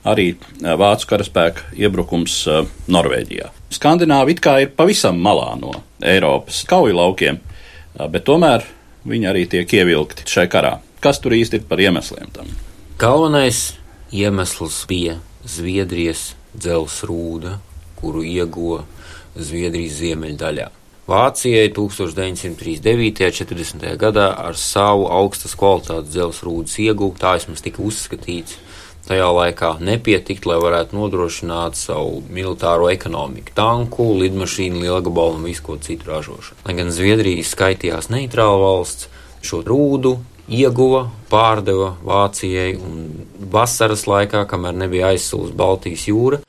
arī 0.08 0.32
vācu 0.60 1.08
karaspēka 1.10 1.74
iebrukums 1.76 2.42
Norvēģijā. 2.88 3.50
Skandināvi 3.70 4.34
it 4.34 4.42
kā 4.44 4.56
ir 4.64 4.72
pavisam 4.74 5.20
malā 5.22 5.52
no 5.60 5.74
Eiropas 6.02 6.62
kauju 6.68 6.96
laukiem, 6.96 7.40
bet 8.10 8.24
tomēr 8.26 8.64
viņi 9.06 9.28
arī 9.30 9.44
tiek 9.50 9.76
ievilkti 9.80 10.26
šai 10.28 10.48
karā. 10.50 10.78
Kas 11.00 11.20
tur 11.20 11.32
īsti 11.36 11.60
ir 11.60 11.68
par 11.68 11.80
iemesliem 11.80 12.32
tam? 12.34 12.48
Galvenais 13.00 13.78
iemesls 14.12 14.82
bija 14.88 15.20
Zviedrijas 15.48 16.34
dzelzrūda, 16.52 17.58
kuru 18.00 18.24
ieguva 18.26 18.82
Zviedrijas 19.36 20.00
ziemeļdaļā. 20.02 20.66
Vācijai 21.10 21.70
1939. 21.74 23.22
un 23.26 23.32
40. 23.34 23.86
gadā 23.98 24.28
ar 24.38 24.58
savu 24.58 25.08
augstas 25.10 25.56
kvalitātes 25.58 26.12
dzelzrūdas 26.12 26.76
ieguvu, 26.84 27.16
tā 27.18 27.32
vismaz 27.38 27.64
tika 27.64 27.82
uzskatīts, 27.82 28.58
tajā 29.08 29.28
laikā 29.34 29.70
nepietikt, 29.84 30.46
lai 30.48 30.58
varētu 30.62 30.96
nodrošināt 30.98 31.78
savu 31.78 32.20
militāro 32.32 32.90
ekonomiku, 32.92 33.54
tanku, 33.56 34.10
lidmašīnu, 34.20 34.82
lielgabalu 34.84 35.38
un 35.38 35.46
visu 35.48 35.64
ko 35.66 35.78
citu 35.82 36.10
ražošanu. 36.10 36.60
Lai 36.66 36.76
gan 36.78 36.92
Zviedrija 36.94 37.46
skaitījās 37.46 38.10
neitrāla 38.12 38.60
valsts, 38.60 39.08
šo 39.46 39.62
rūdu 39.66 40.18
ieguva, 40.50 41.06
pārdeva 41.30 41.94
Vācijai 42.04 42.74
un 42.78 43.02
vasaras 43.52 44.06
laikā, 44.10 44.44
kamēr 44.50 44.76
nebija 44.84 45.14
aizsūs 45.14 45.54
Baltijas 45.56 46.06
jūra, 46.10 46.40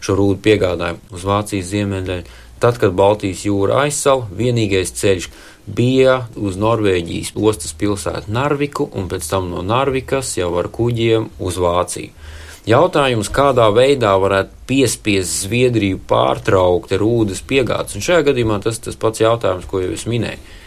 šo 0.00 0.16
rūdu 0.18 0.40
piegādāja 0.44 0.98
uz 1.14 1.26
Vācijas 1.28 1.68
ziemeļdaļu. 1.74 2.38
Tad, 2.60 2.76
kad 2.76 2.92
Baltijas 2.92 3.46
jūra 3.46 3.86
aizsala, 3.86 4.26
vienīgais 4.36 4.92
ceļš, 4.92 5.30
bija 5.76 6.16
uz 6.36 6.58
Norvēģijas 6.60 7.32
ostas 7.36 7.74
pilsētu 7.78 8.32
Narviku 8.32 8.86
un 8.96 9.08
pēc 9.10 9.28
tam 9.30 9.50
no 9.52 9.64
Narvikas 9.66 10.36
jau 10.38 10.50
ar 10.60 10.70
kuģiem 10.72 11.28
uz 11.38 11.58
Vāciju. 11.60 12.14
Jautājums, 12.68 13.30
kādā 13.32 13.70
veidā 13.72 14.12
varētu 14.20 14.66
piespiest 14.68 15.46
Zviedriju 15.46 15.98
pārtraukt 16.08 16.92
rūdas 17.00 17.40
piegādes, 17.40 17.96
un 17.96 18.04
šajā 18.04 18.26
gadījumā 18.28 18.60
tas 18.62 18.78
tas 18.84 18.98
pats 19.00 19.22
jautājums, 19.22 19.68
ko 19.70 19.80
jau 19.80 19.94
es 19.96 20.04
minēju. 20.10 20.58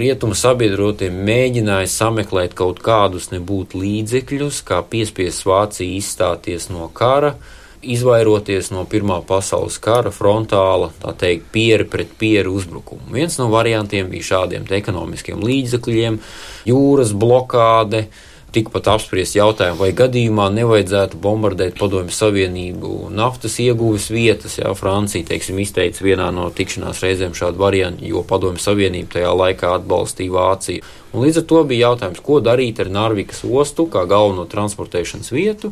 Rietumu 0.00 0.36
sabiedrotie 0.38 1.08
mēģināja 1.10 1.88
sameklēt 1.90 2.52
kaut 2.58 2.78
kādus 2.84 3.32
nebūtu 3.32 3.80
līdzekļus, 3.80 4.60
kā 4.68 4.82
piespiest 4.86 5.48
Vāciju 5.48 5.96
izstāties 5.96 6.68
no 6.70 6.86
kara, 6.94 7.32
uh, 7.34 7.56
izvairoties 7.82 8.70
no 8.74 8.84
Pirmā 8.88 9.20
pasaules 9.26 9.78
kara 9.82 10.12
frontāla, 10.12 10.90
tā 11.00 11.14
teikt, 11.16 11.48
pieri 11.52 11.86
pret 11.88 12.12
pieri 12.20 12.50
uzbrukumu. 12.50 13.12
Viens 13.14 13.38
no 13.40 13.48
variantiem 13.52 14.10
bija 14.12 14.34
šādiem 14.34 14.66
ekonomiskiem 14.80 15.40
līdzekļiem, 15.44 16.20
jūras 16.68 17.14
blokāde. 17.16 18.08
Tikpat 18.50 18.88
apspriest 18.90 19.36
jautājumu, 19.36 19.78
vai 19.78 19.92
gadījumā 19.94 20.48
nevajadzētu 20.50 21.20
bombardēt 21.22 21.76
Padomju 21.78 22.10
Savienību 22.10 23.12
naftas 23.14 23.60
ieguves 23.62 24.08
vietas. 24.10 24.56
Jā, 24.58 24.72
Francija, 24.74 25.28
teiksim, 25.28 25.60
izteica 25.62 26.02
vienā 26.02 26.26
no 26.34 26.48
tikšanās 26.50 26.98
reizēm 27.04 27.36
šādu 27.38 27.62
variantu, 27.62 28.08
jo 28.10 28.24
Padomju 28.26 28.58
Savienība 28.58 29.14
tajā 29.14 29.30
laikā 29.38 29.70
atbalstīja 29.78 30.34
Vāciju. 30.34 30.82
Un 31.14 31.28
līdz 31.28 31.44
ar 31.44 31.48
to 31.54 31.62
bija 31.70 31.92
jautājums, 31.92 32.26
ko 32.26 32.42
darīt 32.42 32.82
ar 32.82 32.90
Narvikas 32.90 33.44
ostu 33.46 33.86
kā 33.86 34.02
galveno 34.10 34.50
transportēšanas 34.50 35.30
vietu 35.30 35.70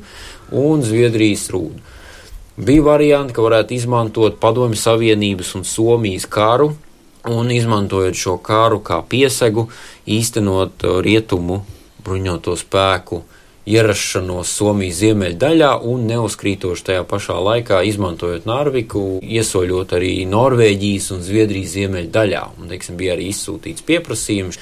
un 0.54 0.86
Zviedrijas 0.86 1.48
rūdu. 1.50 1.97
Bija 2.58 2.82
varianti, 2.82 3.30
ka 3.36 3.42
varētu 3.44 3.76
izmantot 3.76 4.40
Padomju 4.42 4.74
Savienības 4.74 5.52
un 5.54 5.62
Somijas 5.62 6.24
karu, 6.26 6.72
un 7.30 7.52
izmantojot 7.54 8.18
šo 8.18 8.34
karu 8.42 8.80
kā 8.82 8.98
piesegu, 9.06 9.68
īstenot 10.10 10.82
rietumu 11.06 11.60
bruņoto 12.02 12.56
spēku 12.58 13.20
ierašanos 13.68 14.50
Somijas 14.58 15.00
ziemeļdaļā 15.02 15.70
un 15.88 16.06
neuzkrītoši 16.08 16.86
tajā 16.88 17.04
pašā 17.08 17.36
laikā, 17.44 17.80
izmantojot 17.88 18.46
Narviku, 18.48 19.04
iesoļot 19.22 19.94
arī 19.98 20.12
Norvēģijas 20.30 21.10
un 21.16 21.24
Zviedrijas 21.26 21.74
ziemeļdaļā. 21.76 22.44
Un, 22.58 22.70
teiksim, 22.72 22.96
bija 23.00 23.16
arī 23.16 23.28
izsūtīts 23.32 23.84
pieprasījums 23.88 24.60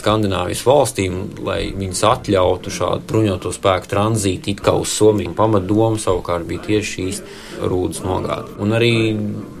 Skandināvijas 0.00 0.64
valstīm, 0.66 1.20
lai 1.46 1.60
viņas 1.76 2.02
atļautu 2.10 2.72
šādu 2.74 3.06
bruņoto 3.08 3.52
spēku 3.54 3.90
tranzītu 3.94 4.54
it 4.54 4.64
kā 4.64 4.74
uz 4.76 4.92
Somiju. 4.96 5.34
Pamatdoma 5.38 6.00
savukārt 6.00 6.48
bija 6.48 6.66
tieši 6.66 6.90
šīs 6.96 7.22
rūdas 7.60 8.02
nogāde. 8.04 8.54
Un 8.60 8.74
arī 8.76 8.92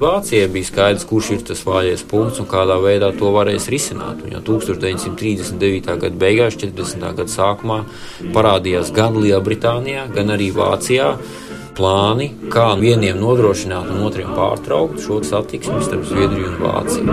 Vācijai 0.00 0.48
bija 0.52 0.68
skaidrs, 0.68 1.06
kurš 1.08 1.30
ir 1.34 1.42
tas 1.50 1.60
vājais 1.66 2.02
punkts 2.08 2.40
un 2.40 2.48
kādā 2.48 2.78
veidā 2.80 3.10
to 3.16 3.28
varēs 3.34 3.68
risināt. 3.72 4.22
Un 4.24 4.36
jau 4.36 4.42
1939. 4.54 5.98
gada 6.04 6.20
beigās, 6.20 6.56
40. 6.60 7.04
gada 7.18 7.28
sākumā 7.30 7.82
parādījās 8.34 8.79
gan 8.96 9.12
Lielbritānijā, 9.20 10.08
gan 10.14 10.32
arī 10.32 10.48
Vācijā 10.56 11.12
plāni, 11.76 12.30
kā 12.52 12.66
vieniem 12.80 13.16
nodrošināt 13.20 13.86
un 13.92 13.98
otriem 14.08 14.30
pārtraukt 14.36 15.00
šo 15.04 15.20
satiksmi 15.24 15.80
starp 15.84 16.04
Zviedriju 16.08 16.46
un 16.50 16.56
Vāciju. 16.64 17.06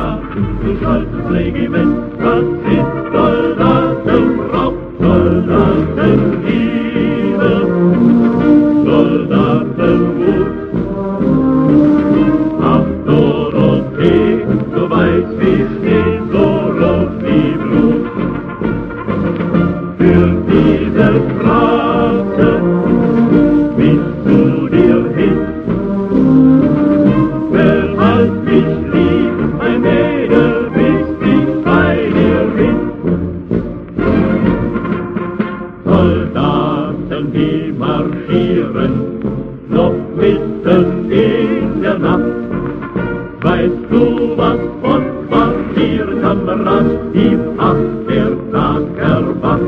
ihr 45.97 46.21
Kamerad, 46.21 46.85
ihm 47.13 47.41
hat 47.57 47.77
der 48.09 48.31
Tag 48.51 48.83
erwacht. 48.97 49.61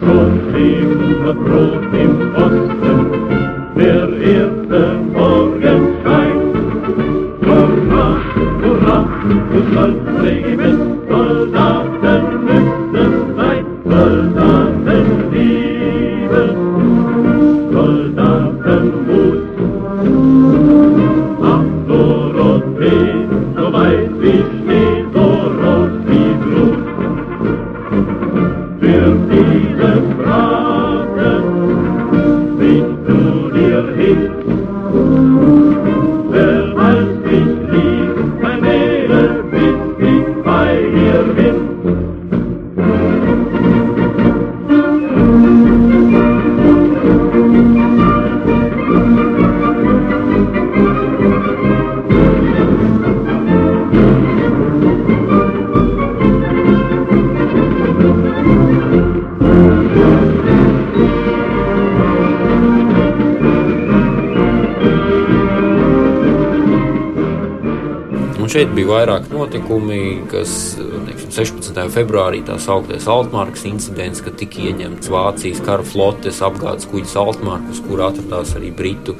Schon 0.00 0.32
eben 0.56 1.22
Brot 1.44 1.92
im 2.02 2.14
Osten, 2.34 2.73
šeit 68.54 68.70
bija 68.70 68.86
vairāk 68.86 69.24
notikumi, 69.32 70.20
kas 70.30 70.76
neksim, 71.08 71.32
16. 71.34 71.78
februārī 71.90 72.38
tā 72.46 72.54
sauktais 72.62 73.08
Altmarkas 73.10 73.64
incidents, 73.66 74.22
kad 74.22 74.36
tika 74.38 74.62
ieņemts 74.68 75.10
Vācijas 75.10 75.62
kara 75.64 75.82
flotes 75.82 76.38
apgādes 76.44 76.86
kuģis 76.92 77.16
Altmarkas, 77.18 77.80
kur 77.82 78.04
atradās 78.06 78.54
arī 78.54 78.70
Britu 78.78 79.16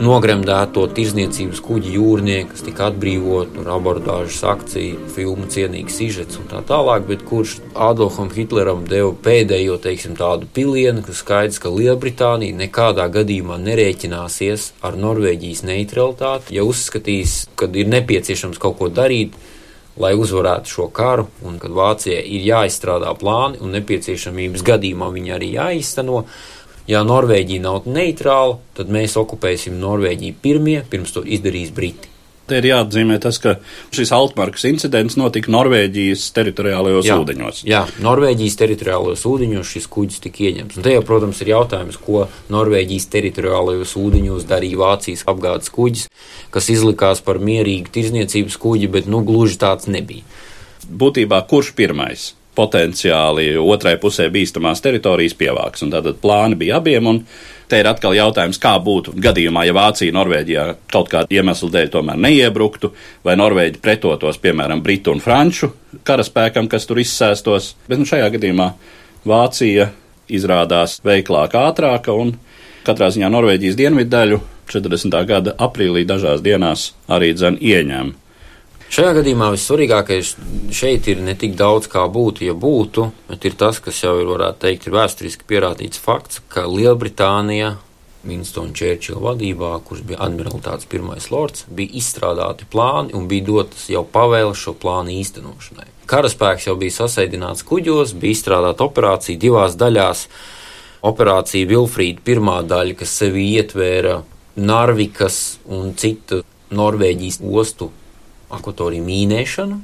nogremdēto 0.00 0.86
tirzniecības 0.96 1.60
kuģi 1.64 1.92
jūrnieki, 1.98 2.48
kas 2.54 2.64
tika 2.64 2.86
atbrīvot, 2.88 3.52
tur 3.56 3.68
abordāžas 3.74 4.40
akcija, 4.48 4.96
filmu 5.14 5.48
cienīgs 5.52 5.98
sižets 6.00 6.40
un 6.40 6.48
tā 6.50 6.62
tālāk, 6.66 7.04
bet 7.10 7.24
kurš 7.28 7.58
Adolfam 7.74 8.30
Hitleram 8.32 8.86
deva 8.88 9.12
pēdējo, 9.26 9.76
teiksim, 9.84 10.16
tādu 10.18 10.48
pilienu, 10.56 11.04
ka 11.04 11.14
skaidrs, 11.16 11.60
ka 11.60 11.72
Lielbritānija 11.74 12.56
nekādā 12.62 13.10
gadījumā 13.12 13.60
nerēķināsies 13.60 14.70
ar 14.86 14.96
Norvēģijas 15.00 15.64
neutralitāti, 15.68 16.56
ja 16.56 16.64
uzskatīs, 16.64 17.42
ka 17.60 17.68
ir 17.68 17.92
nepieciešams 17.92 18.60
kaut 18.62 18.78
ko 18.80 18.88
darīt, 18.88 19.36
lai 20.00 20.14
uzvarētu 20.16 20.70
šo 20.70 20.86
karu, 20.94 21.26
un 21.44 21.58
kad 21.60 21.74
Vācijai 21.76 22.22
ir 22.24 22.46
jāizstrādā 22.46 23.12
plāni 23.20 23.60
un 23.60 23.74
nepieciešamības 23.76 24.64
gadījumā 24.64 25.10
viņi 25.12 25.36
arī 25.36 25.52
jāizteno. 25.58 26.24
Ja 26.88 27.02
Norvēģija 27.06 27.64
nav 27.64 27.84
neitrāla, 27.90 28.56
tad 28.76 28.88
mēs 28.92 29.18
okupēsim 29.20 29.76
Norvēģiju 29.82 30.40
pirmie, 30.42 30.80
pirms 30.90 31.12
to 31.16 31.24
izdarīs 31.26 31.74
Briti. 31.74 32.10
Te 32.50 32.58
ir 32.58 32.66
jāatzīmē 32.66 33.20
tas, 33.22 33.36
ka 33.38 33.52
šis 33.94 34.10
Altmarkas 34.10 34.64
incidents 34.66 35.14
notika 35.18 35.52
Norvēģijas 35.54 36.24
teritoriālajos 36.34 37.06
Jā. 37.06 37.18
ūdeņos. 37.22 37.60
Jā, 37.68 37.84
Norvēģijas 38.02 38.58
teritoriālajos 38.58 39.22
ūdeņos 39.30 39.70
šis 39.76 39.86
kuģis 39.92 40.24
tika 40.24 40.48
ieņemts. 40.48 40.80
Un 40.80 40.86
te 40.86 40.96
jau, 40.96 41.04
protams, 41.06 41.44
ir 41.44 41.52
jautājums, 41.52 42.00
ko 42.02 42.24
Norvēģijas 42.50 43.06
teritoriālajos 43.14 43.94
ūdeņos 44.02 44.48
darīja 44.50 44.82
Vācijas 44.82 45.22
apgādes 45.30 45.70
kuģis, 45.76 46.08
kas 46.50 46.72
izlikās 46.74 47.22
par 47.22 47.38
mierīgu 47.38 47.94
tirzniecības 47.94 48.58
kuģi, 48.66 48.90
bet 48.98 49.06
nu 49.06 49.22
gluži 49.22 49.60
tāds 49.62 49.86
nebija. 49.86 50.26
Būtībā 50.90 51.44
kurš 51.46 51.70
pirmais 51.78 52.32
potenciāli 52.58 53.52
otrai 53.60 53.96
pusē 54.02 54.28
bīstamās 54.32 54.82
teritorijas 54.84 55.36
pievāks? 55.38 55.84
Tātad 55.86 56.20
plāni 56.22 56.58
bija 56.60 56.80
abiem. 56.80 57.06
Un 57.06 57.22
te 57.70 57.78
ir 57.80 57.88
atkal 57.90 58.16
jautājums, 58.18 58.58
kā 58.60 58.74
būtu 58.82 59.14
gadījumā, 59.22 59.64
ja 59.68 59.74
Vācija 59.76 60.14
Norvēģijā 60.16 60.66
kaut 60.90 61.10
kāda 61.12 61.30
iemesla 61.30 61.70
dēļ 61.76 61.90
tomēr 61.94 62.18
neiebruktu, 62.26 62.92
vai 63.24 63.36
Norvēģi 63.38 63.82
pretotos, 63.82 64.40
piemēram, 64.42 64.82
Britu 64.82 65.14
un 65.14 65.22
Franču 65.22 65.70
karaspēkam, 66.06 66.68
kas 66.70 66.88
tur 66.90 67.00
izsēstos. 67.02 67.74
Bet 67.88 68.02
nu, 68.02 68.08
šajā 68.10 68.30
gadījumā 68.34 68.72
Vācija 69.30 69.90
izrādās 70.30 70.98
veiklāka, 71.06 71.68
ātrāka 71.70 72.14
un 72.16 72.34
katrā 72.86 73.10
ziņā 73.12 73.30
Norvēģijas 73.30 73.78
dienvidu 73.78 74.10
daļu 74.14 74.40
40. 74.70 75.16
gada 75.26 75.54
aprīlī 75.58 76.04
dažās 76.06 76.42
dienās 76.44 76.90
arī 77.10 77.32
dzen 77.34 77.58
ieņem. 77.60 78.14
Šajā 78.90 79.10
gadījumā 79.20 79.52
vissvarīgākais 79.54 80.32
šeit 80.74 81.06
ir 81.12 81.20
ne 81.22 81.36
tik 81.38 81.52
daudz, 81.54 81.86
kā 81.86 82.02
būtu, 82.10 82.42
ja 82.48 82.56
būtu, 82.58 83.04
bet 83.28 83.44
ir 83.46 83.54
tas, 83.54 83.78
kas 83.78 84.00
jau 84.02 84.16
ir, 84.18 84.26
varētu 84.26 84.64
teikt, 84.64 84.88
ir 84.88 84.96
vēsturiski 84.96 85.46
pierādīts 85.46 86.00
fakts, 86.02 86.40
ka 86.50 86.64
Lielbritānija 86.66 87.76
Winstona 88.26 88.74
Churchilla 88.74 89.22
vadībā, 89.28 89.70
kurš 89.86 90.02
bija 90.08 90.18
admiralitātes 90.26 90.88
pirmais 90.90 91.30
lords, 91.30 91.68
bija 91.70 92.00
izstrādāti 92.02 92.66
plāni 92.72 93.14
un 93.14 93.28
bija 93.30 93.46
dotas 93.46 93.86
jau 93.92 94.02
pavēles 94.02 94.58
šo 94.58 94.74
plānu 94.82 95.14
īstenošanai. 95.20 95.86
Karaspēks 96.10 96.66
jau 96.66 96.74
bija 96.82 96.96
sasaidināts 96.98 97.62
kuģos, 97.70 98.16
bija 98.18 98.34
izstrādāta 98.34 98.90
operācija 98.90 99.38
divās 99.38 99.78
daļās. 99.78 100.24
Operācija 101.06 101.70
Vilfrīda 101.70 102.26
pirmā 102.26 102.58
daļa, 102.66 102.98
kas 102.98 103.14
sevi 103.22 103.46
ietvēra 103.54 104.18
Narvikas 104.58 105.60
un 105.70 105.94
citu 105.94 106.42
Norvēģijas 106.74 107.38
ostu 107.46 107.92
akvatoriju 108.50 109.04
mīnēšanu. 109.06 109.78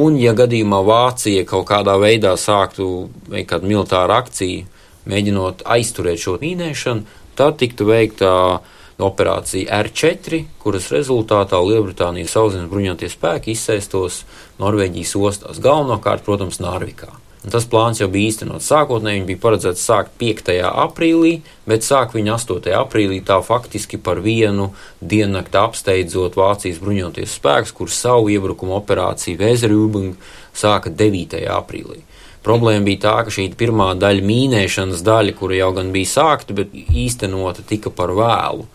Un, 0.00 0.16
ja 0.22 0.34
gadījumā 0.38 0.80
Vācija 0.86 1.46
kaut 1.48 1.66
kādā 1.70 1.96
veidā 1.98 2.36
sāktu 2.38 3.08
veikt 3.30 3.50
kādu 3.50 3.70
militāru 3.70 4.14
akciju, 4.14 4.66
mēģinot 5.10 5.64
aizturēt 5.66 6.22
šo 6.22 6.36
mīnēšanu, 6.42 7.18
tad 7.38 7.58
tiktu 7.62 7.88
veikta 7.88 8.32
operācija 9.00 9.80
R4, 9.82 10.44
kuras 10.62 10.90
rezultātā 10.94 11.58
Lielbritānijas 11.64 12.36
sauszemes 12.36 12.70
bruņotie 12.70 13.10
spēki 13.10 13.56
izsēstos 13.56 14.22
Norvēģijas 14.60 15.16
ostās, 15.18 15.62
galvenokārt, 15.64 16.24
protams, 16.26 16.60
Nārvikā. 16.62 17.19
Tas 17.40 17.64
plāns 17.64 18.02
jau 18.02 18.06
bija 18.12 18.28
īstenots. 18.28 18.66
Sākotnēji 18.68 19.22
bija 19.30 19.40
paredzēts 19.40 19.84
sākt 19.88 20.12
5. 20.20 20.50
aprīlī, 20.68 21.38
bet 21.64 21.86
sāk 21.86 22.12
viņa 22.12 22.34
8. 22.36 22.68
aprīlī 22.76 23.22
tā 23.24 23.38
faktiski 23.40 23.96
par 23.96 24.20
vienu 24.20 24.66
diennakti 25.00 25.56
apsteidzot 25.56 26.36
Vācijas 26.36 26.82
bruņoties 26.84 27.38
spēkus, 27.40 27.72
kurus 27.72 27.96
savu 27.96 28.28
iebrukumu 28.34 28.76
operāciju 28.76 29.40
Vēzerūbung 29.40 30.18
sāka 30.52 30.92
9. 30.92 31.40
aprīlī. 31.54 32.02
Problēma 32.44 32.84
bija 32.84 33.02
tā, 33.06 33.16
ka 33.24 33.32
šī 33.32 33.46
pirmā 33.56 33.94
daļa, 34.00 34.26
mīnēšanas 34.28 35.00
daļa, 35.04 35.36
kura 35.40 35.56
jau 35.56 35.72
gan 35.80 35.94
bija 35.96 36.12
sākta, 36.12 36.56
bet 36.56 36.76
īstenota 36.76 37.64
tika 37.64 37.92
par 37.92 38.12
vēlu 38.20 38.68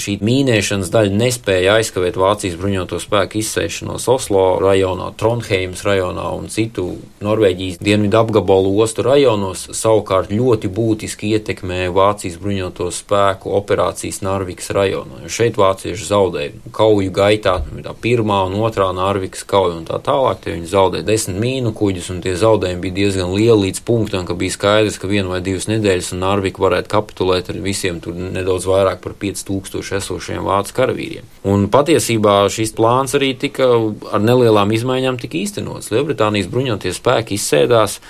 šī 0.00 0.16
mīnēšanas 0.24 0.90
daļa 0.92 1.16
nespēja 1.18 1.76
aizkavēt 1.78 2.16
Vācijas 2.20 2.56
bruņoto 2.60 2.98
spēku 3.02 3.40
izsēšanos 3.40 4.06
Oslo 4.12 4.44
rajonā, 4.62 5.10
Trondheimas 5.18 5.84
rajonā 5.86 6.28
un 6.36 6.48
citu 6.52 6.86
Norvēģijas 7.24 7.80
dienvidu 7.82 8.18
apgabalu 8.20 8.72
ostu 8.82 9.04
rajonos, 9.06 9.64
savukārt 9.76 10.32
ļoti 10.32 10.70
būtiski 10.72 11.32
ietekmē 11.36 11.86
Vācijas 11.94 12.38
bruņoto 12.42 12.88
spēku 12.94 13.52
operācijas 13.58 14.22
Narvikas 14.24 14.72
rajonā. 14.74 15.22
Jo 15.26 15.32
šeit 15.32 15.60
vācieši 15.60 16.08
zaudēja 16.08 16.72
kauju 16.74 17.12
gaitā, 17.14 17.58
tā 17.84 17.94
pirmā 18.04 18.42
un 18.48 18.58
otrā 18.62 18.88
Narvikas 18.96 19.46
kauja 19.48 19.78
un 19.80 19.86
tā 19.88 20.00
tālāk, 20.02 20.42
tie 20.44 20.56
viņi 20.56 20.72
zaudēja 20.72 21.08
desmit 21.08 21.40
mīnu 21.42 21.74
kuģus, 21.76 22.10
un 22.14 22.22
tie 22.24 22.34
zaudējumi 22.38 22.84
bija 22.86 22.98
diezgan 23.02 23.34
lieli 23.36 23.68
līdz 23.68 23.82
punktam, 23.86 24.26
ka 24.28 24.38
bija 24.38 24.56
skaidrs, 24.56 24.98
ka 25.02 25.10
vienu 25.10 25.34
vai 25.34 25.42
divas 25.44 25.68
nedēļas 25.70 26.12
un 26.16 26.24
Narvika 26.24 26.62
varētu 26.62 26.92
kapitulēt 26.92 27.50
ar 27.52 27.60
visiem 27.64 28.00
tur 28.02 28.16
nedaudz 28.16 28.66
vairāk 28.68 29.02
par 29.04 29.16
5000 29.18 29.81
tūkstoši 29.82 29.98
esošiem 29.98 30.44
vācu 30.46 30.74
karavīriem. 30.76 31.26
Un 31.44 31.66
patiesībā 31.70 32.48
šis 32.50 32.72
plāns 32.76 33.14
arī 33.18 33.34
tika 33.38 33.66
ar 34.12 34.22
nelielām 34.22 34.70
izmaiņām 34.72 35.18
tika 35.18 35.38
īstenots. 35.38 35.90
Lielbritānijas 35.90 36.50
bruņoties 36.50 37.00
spēki 37.00 37.36
izsēdās 37.36 38.00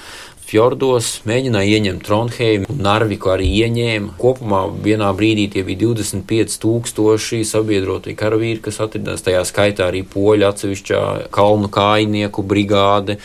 fjordos, 0.53 1.23
mēģināja 1.29 1.79
ieņemt 1.79 2.05
Trondheimu, 2.05 2.77
Narviku 2.83 3.33
arī 3.33 3.49
ieņēma. 3.63 4.17
Kopumā 4.21 4.67
vienā 4.85 5.09
brīdī 5.17 5.47
tie 5.55 5.65
bija 5.65 5.87
25 5.87 6.59
tūkstoši 6.61 7.41
sabiedrotie 7.49 8.13
karavīri, 8.19 8.61
kas 8.65 8.83
atradās 8.85 9.25
tajā 9.25 9.47
skaitā 9.49 9.89
arī 9.89 10.05
poļu 10.05 10.51
atsevišķā 10.51 11.03
kalnu 11.33 11.73
kājnieku 11.73 12.45
brigāde 12.45 13.19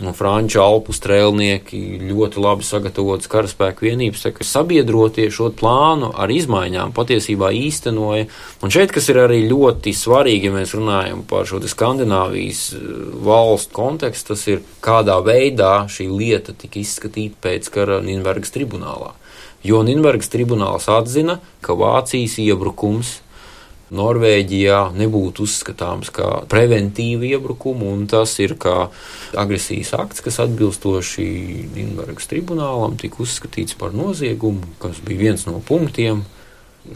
un 0.00 0.14
franču 0.16 0.62
alpu 0.62 0.94
strēlnieki 0.96 2.00
ļoti 2.08 2.40
labi 2.40 2.64
sagatavotas 2.64 3.28
karaspēku 3.28 3.84
vienības. 3.84 4.24
Tā, 4.24 4.32
sabiedrotie 4.46 5.26
šo 5.34 5.50
plānu 5.56 6.08
ar 6.16 6.32
izmaiņām 6.32 6.94
patiesībā 6.96 7.50
īstenoja. 7.56 8.30
Un 8.64 8.72
šeit, 8.72 8.94
kas 8.94 9.10
ir 9.12 9.20
arī 9.26 9.42
ļoti 9.50 9.92
svarīgi, 9.96 10.48
ja 10.48 10.56
mēs 10.56 10.72
runājam 10.78 11.24
par 11.28 11.44
šo 11.48 11.60
Skandināvijas 11.60 12.62
eh, 12.76 12.88
valstu 13.26 13.76
kontekstu, 13.76 14.32
tas 14.32 14.46
ir 14.48 14.64
kādā 14.80 15.18
veidā 15.26 15.84
šī 15.92 16.08
lieta 16.08 16.56
tika 16.56 16.69
izskatīta 16.78 17.42
pēc 17.48 17.72
kara 17.74 17.98
Nīderlandes 18.04 18.54
tribunālā. 18.54 19.10
Jo 19.66 19.82
Nīderlandes 19.84 20.30
tribunāls 20.32 20.86
atzina, 20.92 21.40
ka 21.64 21.74
Vācijas 21.74 22.38
iebrukums 22.40 23.18
Norvēģijā 23.90 24.78
nebūtu 24.94 25.44
uzskatāms 25.48 26.12
kā 26.14 26.28
preventīva 26.50 27.26
iebrukuma, 27.26 27.88
un 27.90 28.04
tas 28.10 28.36
ir 28.42 28.54
kā 28.60 28.86
agresijas 29.38 29.92
akts, 29.98 30.22
kas 30.22 30.38
atbilstoši 30.44 31.26
Nīderlandes 31.74 32.30
tribunālam 32.30 32.94
tika 33.00 33.24
uzskatīts 33.24 33.74
par 33.80 33.96
noziegumu, 33.96 34.76
kas 34.82 35.02
bija 35.06 35.26
viens 35.26 35.46
no 35.48 35.58
punktiem. 35.66 36.22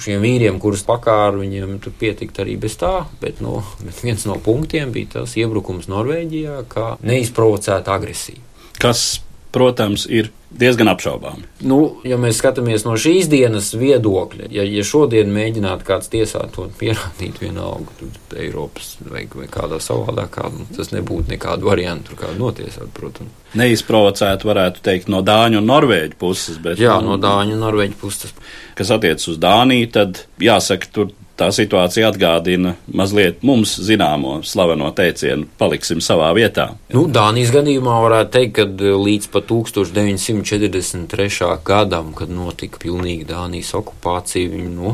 Šiem 0.00 0.22
vīriem, 0.24 0.56
kurus 0.62 0.80
pakāra, 0.86 1.36
viņiem 1.42 1.76
tur 1.84 1.92
pietikt 1.98 2.38
arī 2.40 2.54
bez 2.56 2.78
tā, 2.80 3.04
bet, 3.20 3.42
no, 3.44 3.58
bet 3.82 3.98
viens 4.00 4.22
no 4.24 4.38
punktiem 4.40 4.94
bija 4.94 5.18
tas 5.18 5.34
iebrukums 5.36 5.90
Norvēģijā, 5.92 6.62
kā 6.70 6.94
neizprovocēta 7.04 7.92
agresija. 7.98 8.40
Kas 8.80 9.20
protams, 9.54 10.04
ir 10.10 10.30
diezgan 10.54 10.90
apšaubāmi. 10.92 11.46
Nu, 11.66 11.78
ja 12.06 12.18
mēs 12.20 12.38
skatāmies 12.40 12.84
no 12.86 12.96
šīs 13.00 13.28
dienas 13.30 13.72
viedokļa, 13.78 14.48
ja, 14.54 14.66
ja 14.66 14.84
šodien 14.86 15.30
mēģinātu 15.34 15.86
kāds 15.86 16.10
tiesāt 16.12 16.54
to 16.56 16.66
pierādīt 16.80 17.40
vienalga, 17.42 17.94
tad 18.00 18.36
Eiropas 18.44 18.94
vai, 19.06 19.24
vai 19.34 19.48
kādā 19.50 19.80
savādākā, 19.82 20.50
nu, 20.54 20.68
tas 20.76 20.92
nebūtu 20.94 21.34
nekādu 21.34 21.70
variantu, 21.70 22.12
tur 22.12 22.24
kādu 22.26 22.42
notiesāt, 22.42 22.90
protams. 22.94 23.42
Neizprovocēt, 23.58 24.46
varētu 24.46 24.82
teikt, 24.84 25.10
no 25.12 25.22
Dāņu 25.26 25.60
un 25.62 25.68
Norvēģu 25.70 26.18
puses, 26.18 26.58
bet. 26.62 26.82
Jā, 26.82 26.96
no 27.04 27.18
Dāņu 27.22 27.54
un 27.54 27.62
Norvēģu 27.62 27.98
puses. 28.00 28.34
Kas 28.78 28.90
attiecas 28.94 29.30
uz 29.30 29.38
Dāniju, 29.42 29.90
tad 29.94 30.24
jāsaka, 30.42 30.90
tur 30.90 31.14
tā 31.38 31.48
situācija 31.54 32.08
atgādina 32.12 32.74
mazliet 32.86 33.42
mums 33.46 33.74
zināmo 33.82 34.42
slaveno 34.46 34.90
teicienu, 34.94 35.46
paliksim 35.58 36.00
savā 36.04 36.30
vietā. 36.36 36.68
Nu, 36.94 37.06
Dānijas 37.10 37.52
gadījumā 37.54 37.96
varētu 38.06 38.30
teikt, 38.36 38.54
ka 38.58 38.64
e, 38.68 38.70
līdz 39.08 39.26
pat 39.34 39.44
1943. 39.50 41.50
gadam, 41.66 42.06
kad 42.16 42.28
notika 42.32 42.76
pilnīga 42.82 43.24
Dānijas 43.34 43.74
okupācija, 43.78 44.52
viņi, 44.54 44.70
nu, 44.78 44.88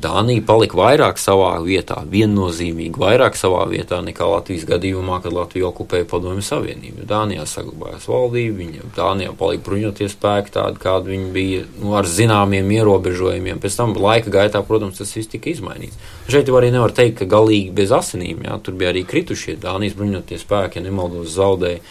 Dānija 0.00 0.40
palika 0.48 0.78
vairāk 0.78 1.18
savā 1.20 1.50
vietā, 1.62 1.98
viennozīmīgi 2.08 2.96
vairāk 2.98 3.36
savā 3.36 3.66
vietā 3.68 3.98
nekā 4.02 4.24
Latvijas 4.24 4.64
gadījumā, 4.70 5.18
kad 5.20 5.34
Latvija 5.36 5.68
okupēja 5.68 6.06
Padomju 6.08 6.42
Savienību. 6.46 7.04
Dānijā 7.06 7.44
saglabājās 7.46 8.08
valdība, 8.08 8.56
viņa 8.62 8.88
Dānijā 8.96 9.34
palika 9.36 9.66
bruņoties 9.68 10.16
spēki 10.16 10.54
tādi, 10.56 10.80
kādi 10.82 11.12
viņi 11.12 11.28
bija, 11.36 11.66
nu, 11.82 11.92
ar 12.00 12.08
zināmiem 12.08 12.72
ierobežojumiem. 12.78 13.60
Pēc 13.62 13.76
tam 13.78 13.92
laika 14.00 14.32
gaitā, 14.32 14.64
protams, 14.66 14.96
tas 14.98 15.12
viss 15.12 15.30
tika 15.30 15.52
izmainīts. 15.52 16.00
Šeit 16.24 16.48
jau 16.48 16.56
arī 16.58 16.72
nevar 16.72 16.96
teikt, 16.96 17.20
ka 17.20 17.28
galīgi 17.36 17.74
bez 17.76 17.92
asinīm, 17.92 18.46
jā, 18.48 18.56
tur 18.64 18.80
bija 18.80 18.94
arī 18.94 19.04
kritušie 19.06 19.58
Dānijas 19.60 19.98
bruņoties 20.00 20.48
spēki, 20.48 20.80
ja 20.80 20.88
nemaldos 20.88 21.36
zaudēja 21.36 21.84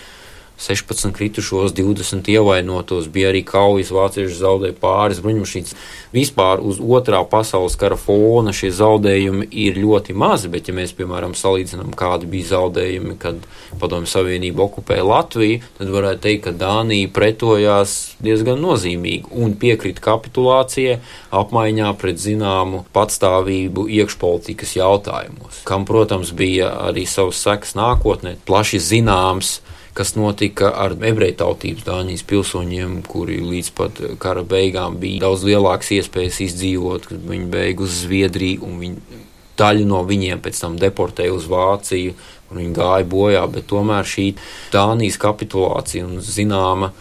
16 0.61 1.11
kritušos, 1.17 1.73
20 1.73 2.29
ievainotos, 2.29 3.07
bija 3.09 3.31
arī 3.31 3.41
kaujas, 3.47 3.89
vācieši 3.95 4.37
zaudēja 4.37 4.77
pāris 4.81 5.21
bruņmašīnas. 5.23 5.73
Vispār 6.13 6.61
uz 6.61 6.77
otrā 6.81 7.21
pasaules 7.25 7.77
kara 7.79 7.97
fona 7.97 8.53
šie 8.53 8.69
zaudējumi 8.75 9.47
ir 9.63 9.79
ļoti 9.81 10.13
mazi, 10.13 10.51
bet 10.53 10.69
ja 10.69 10.75
mēs, 10.77 10.93
piemēram, 10.97 11.33
salīdzinām, 11.37 11.95
kādi 11.97 12.29
bija 12.29 12.51
zaudējumi, 12.51 13.17
kad 13.21 13.41
Padomju 13.81 14.11
Savienība 14.11 14.65
okupēja 14.67 15.07
Latviju, 15.07 15.61
tad 15.79 15.93
varētu 15.95 16.23
teikt, 16.27 16.43
ka 16.45 16.55
Dānija 16.61 17.09
pretojās 17.15 17.95
diezgan 18.21 18.61
nozīmīgi 18.61 19.33
un 19.41 19.55
piekrita 19.57 20.03
kapitulācijai 20.05 20.99
apmaiņā 21.41 21.91
pret 22.01 22.21
zināmu 22.21 22.85
patstāvību 22.93 23.87
iekšpolitikas 24.01 24.75
jautājumos, 24.77 25.63
kam, 25.67 25.87
protams, 25.89 26.35
bija 26.37 26.69
arī 26.89 27.07
savas 27.09 27.41
sekas 27.41 27.73
nākotnē, 27.79 28.37
plaši 28.45 28.81
zināms 28.91 29.59
kas 29.97 30.13
notika 30.15 30.71
ar 30.83 30.95
ebreju 30.95 31.35
tautības 31.41 31.85
Dānijas 31.87 32.23
pilsoņiem, 32.27 33.01
kuri 33.07 33.41
līdz 33.43 33.71
pat 33.75 34.01
kara 34.23 34.43
beigām 34.47 34.97
bija 35.01 35.25
daudz 35.25 35.43
lielākas 35.47 35.91
iespējas 35.97 36.39
izdzīvot, 36.47 37.09
kad 37.11 37.25
viņi 37.27 37.49
beigu 37.51 37.87
uz 37.87 38.03
Zviedriju 38.05 38.65
un 38.67 38.77
viņi, 38.81 39.23
daļu 39.59 39.87
no 39.89 40.01
viņiem 40.07 40.41
pēc 40.43 40.61
tam 40.63 40.77
deportēja 40.81 41.35
uz 41.35 41.47
Vāciju, 41.51 42.15
un 42.51 42.61
viņi 42.61 42.75
gāja 42.77 43.07
bojā, 43.07 43.45
bet 43.51 43.67
tomēr 43.71 44.07
šī 44.07 44.31
Dānijas 44.73 45.19
kapitulācija 45.21 46.07
un 46.07 46.21
zināma 46.23 46.91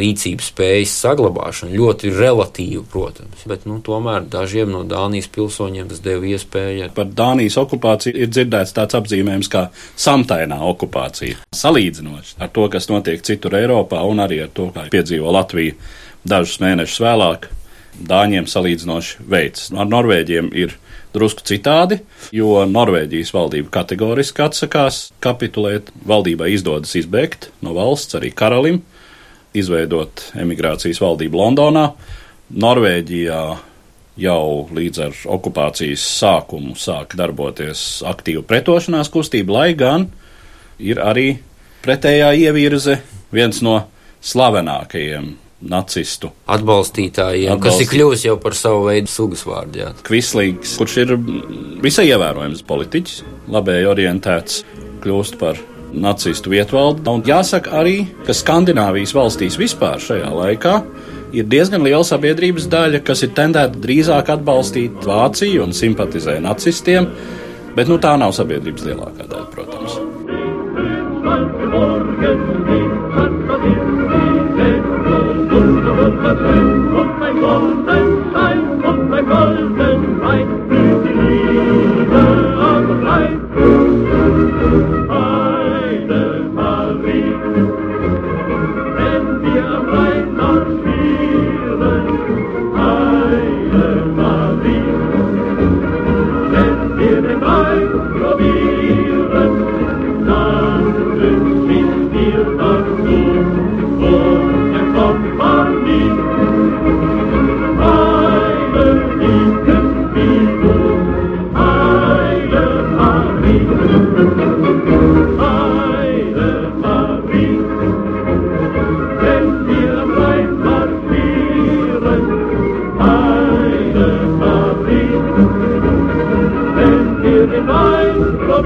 rīcības 0.00 0.50
spējas 0.52 0.96
saglabāšana 1.04 1.76
ļoti 1.76 2.12
relatīva, 2.16 2.82
protams. 2.90 3.44
Bet 3.50 3.66
nu, 3.68 3.78
tomēr 3.84 4.26
dažiem 4.30 4.72
no 4.72 4.82
Dānijas 4.88 5.30
pilsoņiem 5.32 5.90
tas 5.90 6.02
deva 6.04 6.26
iespēju. 6.32 6.90
Par 6.96 7.08
Dānijas 7.20 7.58
okupāciju 7.60 8.16
ir 8.16 8.32
dzirdēts 8.32 8.74
tāds 8.76 8.98
apzīmējums 8.98 9.50
kā 9.52 9.66
samtainā 10.00 10.60
okupācija. 10.72 11.40
Salīdzinoši 11.56 12.38
ar 12.40 12.52
to, 12.54 12.66
kas 12.72 12.90
notiek 12.92 13.24
citur 13.26 13.58
Eiropā 13.60 14.02
un 14.08 14.22
arī 14.24 14.42
ar 14.46 14.52
to, 14.54 14.70
kā 14.74 14.88
piedzīvo 14.92 15.32
Latvija 15.36 15.78
dažus 16.28 16.60
mēnešus 16.62 17.02
vēlāk. 17.04 17.50
Dāņiem 18.00 18.46
salīdzinoši 18.48 19.26
veids. 19.28 19.68
Ar 19.76 19.88
Norvēģiem 19.90 20.52
ir 20.56 20.76
drusku 21.14 21.42
citādi, 21.46 22.00
jo 22.34 22.62
Norvēģijas 22.70 23.32
valdība 23.34 23.72
kategoriski 23.80 24.44
atsakās 24.46 25.08
kapitulēt. 25.24 25.90
Valdībai 26.06 26.52
izdodas 26.54 26.94
izbēgt 26.98 27.50
no 27.64 27.74
valsts 27.76 28.18
arī 28.18 28.30
karalim 28.30 28.80
izveidot 29.56 30.22
emigrācijas 30.38 31.00
valdību 31.02 31.40
Londonā. 31.40 31.88
Norvēģijā 32.50 33.42
jau 34.20 34.46
līdz 34.74 35.02
ar 35.06 35.20
okupācijas 35.36 36.02
sākumu 36.20 36.74
sāk 36.78 37.14
darboties 37.18 38.02
aktīva 38.06 38.42
pretošanās 38.46 39.10
kustība, 39.12 39.60
lai 39.60 39.68
gan 39.78 40.08
ir 40.82 41.00
arī 41.02 41.28
pretējā 41.84 42.32
ievirze 42.46 42.98
viens 43.32 43.62
no 43.64 43.78
slavenākajiem 44.20 45.30
nacistu 45.60 46.30
atbalstītājiem, 46.48 47.52
Atbalstīt. 47.52 47.64
kas 47.64 47.80
ir 47.84 47.88
kļuvis 47.92 48.22
jau 48.24 48.36
par 48.40 48.56
savu 48.56 48.86
veidu 48.88 49.12
sugas 49.12 49.42
vārdu. 49.44 49.82
Jā. 49.82 49.90
Kvislīgs, 50.06 50.76
kurš 50.80 50.94
ir 51.04 51.14
visai 51.84 52.06
ievērojams 52.08 52.62
politiķis, 52.68 53.18
labēji 53.52 53.90
orientēts, 53.90 54.62
kļūst 55.04 55.36
par 55.40 55.60
nacistu 55.92 56.52
vietvaldi. 56.52 57.04
Un 57.10 57.24
jāsaka 57.26 57.74
arī, 57.80 58.04
ka 58.26 58.36
Skandināvijas 58.36 59.14
valstīs 59.16 59.58
vispār 59.60 60.00
šajā 60.02 60.30
laikā 60.30 60.74
ir 61.36 61.48
diezgan 61.50 61.84
liela 61.86 62.04
sabiedrības 62.06 62.68
daļa, 62.70 63.02
kas 63.06 63.24
ir 63.26 63.34
tendēta 63.36 63.80
drīzāk 63.82 64.32
atbalstīt 64.36 65.04
Vāciju 65.06 65.66
un 65.66 65.76
simpatizē 65.76 66.38
nacistiem, 66.42 67.10
bet 67.76 67.90
nu, 67.90 68.00
tā 68.02 68.16
nav 68.20 68.34
sabiedrības 68.36 68.88
lielākā 68.88 69.28
daļa, 69.30 69.48
protams. 69.54 70.00